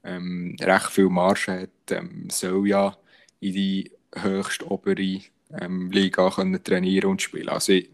ähm, 0.05 0.57
recht 0.61 0.91
viel 0.91 1.09
Marge 1.09 1.63
hat, 1.63 1.91
ähm, 1.91 2.29
soll 2.31 2.69
ja 2.69 2.97
in 3.41 3.53
die 3.53 3.91
höchste 4.15 4.71
obere 4.71 5.21
ähm, 5.61 5.91
Liga 5.91 6.31
können 6.31 6.63
trainieren 6.63 7.11
und 7.11 7.23
spielen. 7.23 7.49
Also 7.49 7.73
ich, 7.73 7.91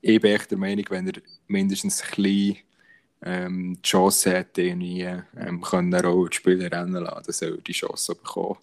ich 0.00 0.20
bin 0.20 0.30
echt 0.30 0.50
der 0.50 0.58
Meinung, 0.58 0.86
wenn 0.88 1.08
er 1.08 1.20
mindestens 1.46 2.02
ein 2.02 2.22
bisschen 2.22 2.56
ähm, 3.22 3.78
die 3.82 3.88
Chance 3.88 4.30
hätte, 4.30 4.62
irgendwie, 4.62 5.02
ähm, 5.02 5.60
können 5.60 5.94
auch 6.04 6.28
die 6.28 6.36
Spieler 6.36 6.70
rennen 6.70 7.02
lassen, 7.02 7.32
soll 7.32 7.56
er 7.56 7.62
die 7.62 7.72
Chance 7.72 8.14
bekommen. 8.14 8.58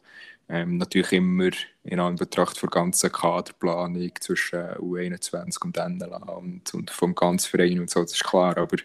Ähm, 0.49 0.77
natürlich 0.77 1.13
immer 1.13 1.49
in 1.83 1.99
Anbetracht 1.99 2.61
der 2.61 2.69
ganzen 2.69 3.11
Kaderplanung 3.11 4.11
zwischen 4.19 4.59
U21 4.59 5.61
und 5.63 5.77
NLA 5.77 6.17
und, 6.17 6.73
und 6.73 6.91
vom 6.91 7.15
ganzen 7.15 7.49
Verein 7.49 7.79
und 7.79 7.89
so, 7.89 8.01
das 8.01 8.13
ist 8.13 8.23
klar, 8.23 8.57
aber 8.57 8.77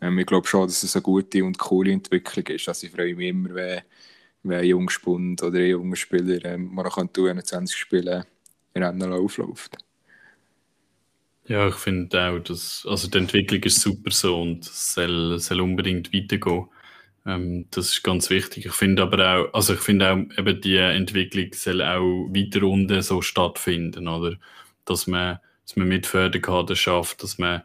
ähm, 0.00 0.18
ich 0.18 0.26
glaube 0.26 0.46
schon, 0.46 0.66
dass 0.66 0.82
es 0.82 0.96
eine 0.96 1.02
gute 1.02 1.44
und 1.44 1.58
coole 1.58 1.92
Entwicklung 1.92 2.46
ist. 2.46 2.68
Also 2.68 2.86
ich 2.86 2.92
freue 2.92 3.14
mich 3.14 3.28
immer, 3.28 3.54
wenn, 3.54 3.82
wenn 4.42 4.58
ein 4.60 4.64
Jungspund 4.64 5.42
oder 5.42 5.58
ein 5.58 5.70
junger 5.70 5.96
Spieler 5.96 6.44
ähm, 6.44 6.74
mal 6.74 6.86
U21 6.86 7.74
spielen 7.76 8.24
in 8.74 8.82
NLA 8.82 9.16
aufläuft. 9.16 9.76
Ja, 11.48 11.68
ich 11.68 11.76
finde 11.76 12.20
auch, 12.20 12.38
dass 12.40 12.84
also 12.88 13.08
die 13.08 13.18
Entwicklung 13.18 13.62
ist 13.62 13.80
super 13.80 14.10
so 14.10 14.40
und 14.42 14.64
soll, 14.64 15.38
soll 15.38 15.60
unbedingt 15.60 16.12
weitergehen. 16.12 16.66
Ähm, 17.24 17.66
das 17.70 17.90
ist 17.90 18.02
ganz 18.02 18.30
wichtig. 18.30 18.66
Ich 18.66 18.72
finde 18.72 19.02
aber 19.02 19.18
auch, 19.48 19.54
also 19.54 19.74
ich 19.74 19.80
finde 19.80 20.10
auch, 20.12 20.38
eben 20.38 20.60
die 20.60 20.76
Entwicklung 20.76 21.48
soll 21.52 21.82
auch 21.82 22.28
weiter 22.30 22.64
unten 22.66 23.00
so 23.02 23.22
stattfinden, 23.22 24.08
oder? 24.08 24.36
Dass 24.84 25.06
man, 25.06 25.38
dass 25.64 25.76
man 25.76 25.88
mit 25.88 26.06
Förderkader 26.06 26.74
schafft, 26.76 27.22
dass 27.22 27.38
man 27.38 27.62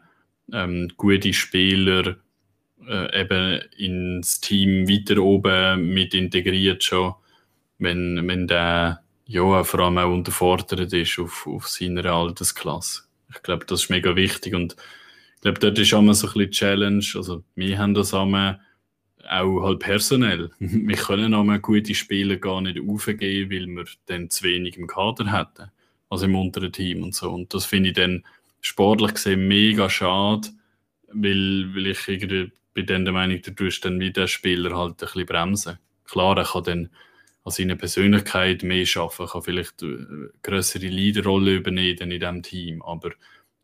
ähm, 0.52 0.88
gute 0.96 1.32
Spieler 1.32 2.16
äh, 2.88 3.20
eben 3.22 3.62
ins 3.78 4.40
Team 4.40 4.88
weiter 4.88 5.18
oben 5.22 5.92
mit 5.94 6.14
integriert 6.14 6.84
schon, 6.84 7.14
wenn, 7.78 8.28
wenn 8.28 8.46
der 8.48 9.02
ja 9.26 9.64
vor 9.64 9.80
allem 9.80 9.98
auch 9.98 10.12
unterfordert 10.12 10.92
ist 10.92 11.18
auf, 11.18 11.46
auf 11.48 11.68
seiner 11.68 12.04
Altersklasse. 12.06 13.02
Ich 13.34 13.42
glaube, 13.42 13.66
das 13.66 13.84
ist 13.84 13.90
mega 13.90 14.14
wichtig 14.16 14.54
und 14.54 14.76
glaube, 15.42 15.58
dort 15.58 15.78
ist 15.78 15.92
immer 15.92 16.14
so 16.14 16.28
ein 16.28 16.32
bisschen 16.32 16.50
Challenge. 16.50 17.04
Also, 17.16 17.44
wir 17.54 17.78
haben 17.78 17.94
das 17.94 18.14
einmal 18.14 18.60
auch 19.28 19.62
halt 19.62 19.80
personell. 19.80 20.50
wir 20.58 20.96
können 20.96 21.34
einmal 21.34 21.60
gute 21.60 21.94
Spieler 21.94 22.36
gar 22.36 22.60
nicht 22.60 22.80
aufgeben, 22.80 23.50
weil 23.50 23.66
wir 23.66 23.84
dann 24.06 24.30
zu 24.30 24.44
wenig 24.44 24.78
im 24.78 24.86
Kader 24.86 25.30
hätten. 25.30 25.70
Also 26.08 26.26
im 26.26 26.36
unteren 26.36 26.72
Team 26.72 27.02
und 27.02 27.14
so. 27.14 27.30
Und 27.30 27.52
das 27.54 27.64
finde 27.64 27.90
ich 27.90 27.94
dann 27.96 28.24
sportlich 28.60 29.14
gesehen 29.14 29.48
mega 29.48 29.88
schade, 29.88 30.48
weil, 31.08 31.74
weil 31.74 31.86
ich 31.88 32.06
irgendwie 32.06 32.50
dann 32.74 33.04
der 33.04 33.14
Meinung, 33.14 33.40
du 33.42 33.54
tust 33.54 33.84
dann 33.84 33.98
wie 33.98 34.12
Spieler 34.28 34.76
halt 34.76 34.92
ein 34.92 34.96
bisschen 34.96 35.26
bremsen. 35.26 35.78
Klar, 36.04 36.36
er 36.36 36.44
kann 36.44 36.64
dann 36.64 36.90
an 37.44 37.52
seiner 37.52 37.76
Persönlichkeit 37.76 38.62
mehr 38.62 38.86
schaffen, 38.86 39.26
kann 39.26 39.42
vielleicht 39.42 39.82
eine 39.82 40.30
größere 40.42 40.86
Leaderrolle 40.86 41.56
übernehmen 41.56 42.10
in 42.10 42.20
diesem 42.20 42.42
Team, 42.42 42.82
aber 42.82 43.10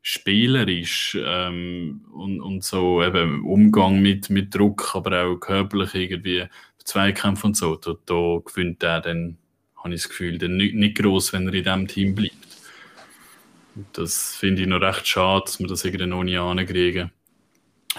spielerisch 0.03 1.17
ähm, 1.21 2.05
und, 2.13 2.41
und 2.41 2.65
so 2.65 3.03
eben 3.03 3.45
Umgang 3.45 4.01
mit, 4.01 4.31
mit 4.31 4.55
Druck, 4.55 4.95
aber 4.95 5.25
auch 5.25 5.37
körperlich 5.37 5.95
irgendwie 5.95 6.47
Zweikämpfe 6.85 7.47
und 7.49 7.57
so, 7.57 7.77
da, 7.77 7.95
da 8.07 8.41
gewinnt 8.45 8.83
er 8.83 9.01
dann, 9.01 9.37
habe 9.77 9.95
ich 9.95 10.03
das 10.03 10.09
Gefühl, 10.09 10.39
dann 10.39 10.57
nicht, 10.57 10.75
nicht 10.75 10.97
groß, 10.97 11.33
wenn 11.33 11.47
er 11.47 11.55
in 11.55 11.63
diesem 11.63 11.89
Team 11.89 12.15
bleibt. 12.15 12.35
Das 13.93 14.35
finde 14.35 14.63
ich 14.63 14.69
noch 14.69 14.81
recht 14.81 15.07
schade, 15.07 15.45
dass 15.45 15.61
wir 15.61 15.67
das 15.67 15.85
irgendwie 15.85 16.07
noch 16.07 16.25
nie 16.25 16.39
ankriegen. 16.39 17.13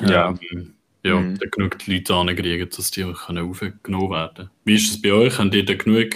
Ja. 0.02 0.36
Ähm, 0.52 0.74
ja, 1.04 1.20
mhm. 1.20 1.38
da 1.38 1.48
genug 1.48 1.88
Leute 1.88 2.14
ankriegen, 2.14 2.70
dass 2.70 2.92
die 2.92 3.04
können 3.04 3.50
aufgenommen 3.50 4.12
werden 4.12 4.36
können. 4.36 4.50
Wie 4.66 4.76
ist 4.76 4.92
es 4.92 5.02
bei 5.02 5.12
euch? 5.14 5.38
Habt 5.38 5.56
ihr 5.56 5.66
da 5.66 5.74
genug 5.74 6.16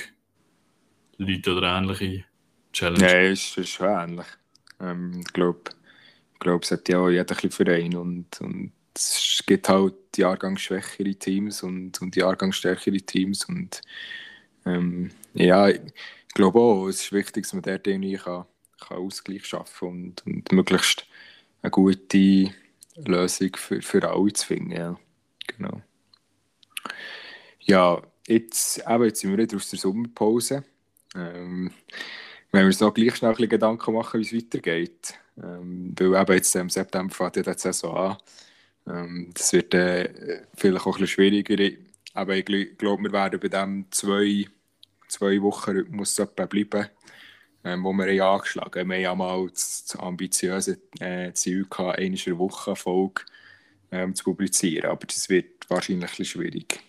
Leute 1.18 1.56
oder 1.56 1.78
ähnliche 1.78 2.26
Challenges? 2.74 3.02
Nein, 3.02 3.32
es 3.32 3.58
ist 3.58 3.70
schon 3.70 3.88
ähnlich. 3.88 4.28
Ähm, 4.80 5.22
ich 5.26 5.34
glaube, 5.34 5.72
glaub, 6.40 6.64
es 6.64 6.72
hat 6.72 6.90
ja 6.90 7.00
auch 7.00 7.10
jeder 7.10 7.36
ein 7.42 7.52
Verein 7.52 7.96
und, 7.96 8.42
und 8.42 8.72
es 8.96 9.44
gibt 9.46 9.70
halt 9.70 9.96
jahrgangsschwächere 10.16 11.16
Teams 11.16 11.64
und, 11.64 12.02
und 12.02 12.16
jahrgangsstärkere 12.16 12.98
Teams 12.98 13.46
und 13.46 13.82
ähm, 14.66 15.12
ja, 15.34 15.70
ich 15.70 15.82
glaube 16.34 16.60
auch, 16.60 16.88
es 16.88 17.04
ist 17.04 17.12
wichtig, 17.12 17.44
dass 17.44 17.54
man 17.54 17.64
dort 17.64 17.88
irgendwie 17.88 18.18
kann, 18.18 18.46
kann 18.80 18.98
Ausgleich 18.98 19.46
schaffen 19.46 19.88
und, 19.88 20.26
und 20.26 20.52
möglichst 20.52 21.08
eine 21.62 21.72
gute 21.72 22.54
Lösung 22.96 23.56
für, 23.56 23.82
für 23.82 24.10
alle 24.10 24.34
zu 24.34 24.46
finden. 24.46 24.72
Ja, 24.72 25.00
genau. 25.48 25.82
Ja, 27.60 28.02
jetzt, 28.28 28.84
eben, 28.88 29.04
jetzt 29.06 29.22
sind 29.22 29.32
wir 29.32 29.38
wieder 29.38 29.58
aus 29.58 29.70
der 29.70 29.80
Sommerpause. 29.80 30.64
Ähm, 31.16 31.72
wenn 32.52 32.62
wir 32.62 32.68
uns 32.68 32.80
noch 32.80 32.94
gleich 32.94 33.16
schnell 33.16 33.36
ein 33.38 33.50
Gedanken 33.50 33.94
machen, 33.94 34.20
wie 34.20 34.26
es 34.26 34.34
weitergeht. 34.34 35.16
Ähm, 35.42 35.96
weil 35.98 36.22
eben 36.22 36.34
jetzt 36.34 36.56
im 36.56 36.70
September 36.70 37.14
fängt 37.14 37.38
ja 37.38 37.44
die 37.54 37.60
Saison 37.60 37.96
an. 37.96 38.18
Ähm, 38.88 39.32
das 39.34 39.54
wird 39.54 39.74
äh, 39.74 40.44
vielleicht 40.56 40.86
auch 40.86 40.98
ein 40.98 41.02
bisschen 41.02 41.08
schwieriger. 41.08 41.78
Aber 42.14 42.36
ich 42.36 42.46
glaube, 42.46 43.04
wir 43.04 43.12
werden 43.12 43.40
bei 43.40 43.48
diesem 43.48 43.86
zwei, 43.92 44.46
zwei 45.08 45.42
Wochen 45.42 45.72
Rhythmus 45.72 46.22
bleiben 46.36 46.90
ähm, 47.64 47.84
wo 47.84 47.94
wir 47.94 48.06
haben 48.06 48.36
angeschlagen 48.36 48.80
haben. 48.82 48.90
Wir 48.90 48.96
haben 48.96 49.02
ja 49.04 49.16
mal 49.16 49.48
das, 49.50 49.86
das 49.86 50.00
ambitiöse 50.00 50.80
äh, 51.00 51.32
Ziel 51.34 51.66
gehabt, 51.70 52.00
eine 52.00 52.16
in 52.16 52.38
Woche 52.38 52.76
Folge 52.76 53.22
ähm, 53.92 54.16
zu 54.16 54.24
publizieren, 54.24 54.90
aber 54.90 55.06
das 55.06 55.30
wird 55.30 55.70
wahrscheinlich 55.70 56.06
ein 56.06 56.10
bisschen 56.10 56.26
schwierig. 56.26 56.80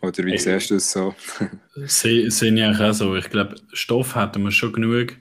Oder 0.00 0.24
wie 0.24 0.32
hey, 0.32 0.38
siehst 0.38 0.70
du 0.70 0.74
das 0.74 0.92
so? 0.92 1.14
Sehe 1.86 2.26
ich 2.26 2.80
auch 2.80 2.92
so. 2.92 3.16
Ich 3.16 3.30
glaube, 3.30 3.56
Stoff 3.72 4.14
hätten 4.14 4.42
wir 4.42 4.50
schon 4.50 4.72
genug, 4.72 5.16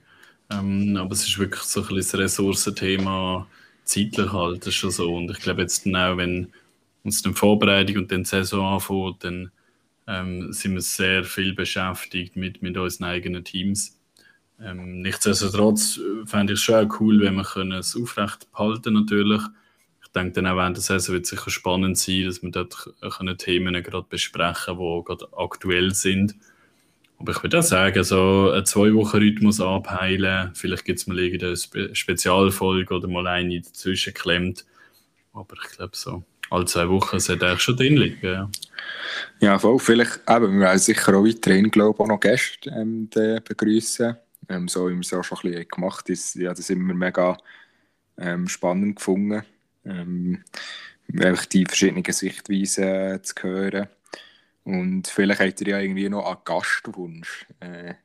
ähm, 0.51 0.97
aber 0.97 1.13
es 1.13 1.25
ist 1.25 1.39
wirklich 1.39 1.61
so 1.61 1.81
ein 1.81 1.87
bisschen 1.87 2.19
das 2.19 2.39
Ressourcenthema 2.39 3.47
zeitlich 3.85 4.31
halt, 4.31 4.61
das 4.61 4.67
ist 4.69 4.75
schon 4.75 4.91
so. 4.91 5.15
Und 5.15 5.31
ich 5.31 5.39
glaube 5.39 5.61
jetzt 5.61 5.87
auch, 5.87 6.17
wenn 6.17 6.51
uns 7.03 7.21
die 7.21 7.33
Vorbereitung 7.33 7.97
und 7.97 8.11
dann 8.11 8.23
die 8.23 8.29
Saison 8.29 8.73
anfängt, 8.75 9.23
dann 9.23 9.51
ähm, 10.07 10.51
sind 10.51 10.73
wir 10.73 10.81
sehr 10.81 11.23
viel 11.23 11.53
beschäftigt 11.53 12.35
mit, 12.35 12.61
mit 12.61 12.77
unseren 12.77 13.05
eigenen 13.05 13.43
Teams. 13.43 13.99
Ähm, 14.61 15.01
nichtsdestotrotz 15.01 15.97
äh, 15.97 16.25
fände 16.25 16.53
ich 16.53 16.59
es 16.59 16.63
schon 16.63 16.91
cool, 16.99 17.21
wenn 17.21 17.35
wir 17.35 17.77
es 17.77 17.95
aufrecht 17.95 18.51
behalten 18.51 18.93
natürlich. 18.93 19.41
Ich 20.03 20.11
denke 20.11 20.33
dann 20.33 20.47
auch 20.47 20.57
während 20.57 20.77
der 20.77 20.83
Saison 20.83 21.15
wird 21.15 21.25
es 21.25 21.31
sicher 21.31 21.49
spannend 21.49 21.97
sein, 21.97 22.25
dass 22.25 22.43
wir 22.43 22.51
dort 22.51 22.89
können 23.17 23.37
Themen 23.37 23.73
gerade 23.81 24.05
besprechen 24.07 24.77
die 24.77 25.03
gerade 25.05 25.27
aktuell 25.35 25.93
sind. 25.93 26.35
Aber 27.19 27.31
ich 27.31 27.41
würde 27.41 27.59
auch 27.59 27.63
sagen, 27.63 28.03
so 28.03 28.51
einen 28.51 28.65
Zwei-Wochen-Rhythmus 28.65 29.61
abheilen, 29.61 30.51
vielleicht 30.55 30.85
gibt 30.85 30.99
es 30.99 31.07
mal 31.07 31.19
irgendeine 31.19 31.55
Spe 31.55 31.95
Spezialfolge 31.95 32.93
oder 32.93 33.07
mal 33.07 33.27
eine 33.27 33.61
dazwischen 33.61 34.13
klemmt. 34.13 34.65
Aber 35.33 35.55
ich 35.63 35.77
glaube 35.77 35.95
so, 35.95 36.23
alle 36.49 36.65
zwei 36.65 36.87
Wochen 36.89 37.19
sollte 37.19 37.47
eigentlich 37.47 37.61
schon 37.61 37.77
drin 37.77 37.97
liegen. 37.97 38.19
Ja, 38.25 38.49
ja 39.39 39.57
voll. 39.57 39.79
Vielleicht, 39.79 40.19
eben, 40.29 40.53
wir 40.53 40.59
werden 40.59 40.79
sicher 40.79 41.15
auch 41.15 41.25
weiterhin, 41.25 41.71
glaube 41.71 41.95
ich, 41.95 41.99
auch 41.99 42.07
noch 42.07 42.19
Gäste 42.19 42.69
ähm, 42.69 43.09
begrüßen 43.09 44.17
ähm, 44.49 44.67
so 44.67 44.89
wie 44.89 44.93
wir 44.93 44.99
es 45.01 45.13
auch 45.13 45.23
schon 45.23 45.37
ein 45.39 45.51
bisschen 45.51 45.67
gemacht 45.67 46.05
haben. 46.05 46.13
Ich 46.13 46.45
habe 46.45 46.55
das 46.55 46.69
immer 46.69 46.93
mega 46.93 47.37
ähm, 48.17 48.47
spannend 48.47 48.97
gefunden, 48.97 49.43
ähm, 49.85 50.43
die 51.07 51.65
verschiedenen 51.65 52.03
Sichtweisen 52.03 53.23
zu 53.23 53.35
hören. 53.41 53.87
Und 54.63 55.07
vielleicht 55.07 55.41
habt 55.41 55.61
ihr 55.61 55.67
ja 55.67 55.79
irgendwie 55.79 56.09
noch 56.09 56.25
einen 56.25 56.37
Gastwunsch 56.45 57.45
äh, 57.59 57.95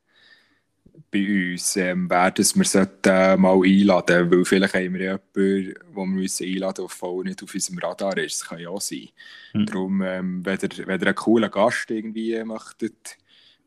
bei 1.10 1.52
uns, 1.52 1.76
ähm, 1.76 2.10
wer 2.10 2.30
das 2.30 2.56
wir 2.56 2.64
sollten, 2.64 3.08
äh, 3.08 3.36
mal 3.36 3.62
einladen 3.62 4.30
weil 4.30 4.44
vielleicht 4.44 4.74
haben 4.74 4.94
wir 4.94 5.02
ja 5.02 5.20
jemanden, 5.36 5.74
den 5.74 5.74
wir 5.94 6.02
einladen 6.02 6.84
müssen, 6.84 7.04
der 7.04 7.24
nicht 7.24 7.42
auf 7.42 7.54
unserem 7.54 7.78
Radar 7.78 8.18
ist. 8.18 8.40
Das 8.40 8.48
kann 8.48 8.58
ja 8.58 8.68
auch 8.68 8.80
sein. 8.80 9.08
Mhm. 9.54 9.66
Darum, 9.66 10.02
ähm, 10.02 10.44
wenn, 10.44 10.58
ihr, 10.60 10.86
wenn 10.86 11.00
ihr 11.00 11.06
einen 11.06 11.14
coolen 11.14 11.50
Gast 11.50 11.90
irgendwie 11.90 12.42
möchtet, 12.44 13.16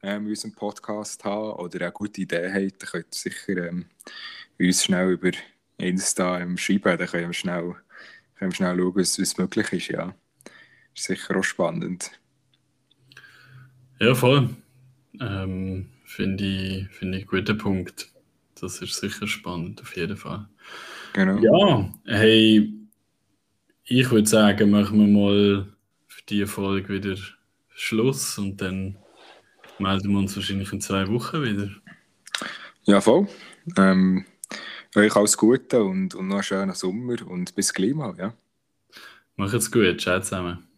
ähm, 0.04 0.24
in 0.24 0.30
unserem 0.30 0.54
Podcast 0.54 1.24
haben 1.24 1.54
oder 1.54 1.82
eine 1.82 1.92
gute 1.92 2.22
Idee 2.22 2.52
habt, 2.52 2.82
dann 2.82 2.90
könnt 2.90 3.06
ihr 3.16 3.32
sicher 3.32 3.68
ähm, 3.68 3.86
uns 4.60 4.84
schnell 4.84 5.12
über 5.12 5.32
Insta 5.78 6.40
ähm, 6.40 6.58
schreiben. 6.58 6.98
Dann 6.98 7.08
können 7.08 7.28
wir 7.28 7.34
schnell, 7.34 7.76
können 8.36 8.52
wir 8.52 8.56
schnell 8.56 8.78
schauen, 8.78 8.96
was, 8.96 9.20
was 9.20 9.38
möglich 9.38 9.72
ist. 9.72 9.90
Ja. 9.90 10.16
Ist 10.96 11.06
sicher 11.06 11.38
auch 11.38 11.44
spannend. 11.44 12.12
Ja, 14.00 14.16
voll. 14.16 14.50
Ähm, 15.20 15.90
Finde 16.06 16.44
ich, 16.44 16.88
find 16.90 17.16
ich 17.16 17.22
einen 17.22 17.28
guten 17.28 17.58
Punkt. 17.58 18.12
Das 18.60 18.82
ist 18.82 19.00
sicher 19.00 19.28
spannend, 19.28 19.82
auf 19.82 19.96
jeden 19.96 20.18
Fall. 20.18 20.46
Genau. 21.14 21.38
Ja, 21.40 21.90
hey, 22.06 22.74
ich 23.86 24.12
würde 24.12 24.28
sagen, 24.28 24.72
machen 24.72 25.00
wir 25.00 25.08
mal 25.08 25.74
für 26.08 26.22
diese 26.28 26.48
Folge 26.48 26.96
wieder 26.96 27.16
Schluss 27.70 28.38
und 28.38 28.60
dann 28.60 28.98
melden 29.82 30.12
wir 30.12 30.20
uns 30.20 30.36
wahrscheinlich 30.36 30.72
in 30.72 30.82
zwei 30.82 31.08
Wochen 31.08 31.44
wieder. 31.44 31.70
Ja, 32.84 33.02
voll. 33.02 33.28
Ähm, 33.78 34.26
euch 34.96 35.16
alles 35.16 35.38
Gute 35.38 35.84
und, 35.84 36.16
und 36.16 36.28
noch 36.28 36.36
einen 36.36 36.44
schönen 36.44 36.74
Sommer 36.74 37.16
und 37.28 37.56
bis 37.56 37.74
gleich 37.74 37.94
mal. 37.94 38.16
Ja. 38.18 38.34
Macht's 39.36 39.72
gut. 39.72 40.02
Ciao 40.02 40.20
zusammen. 40.20 40.71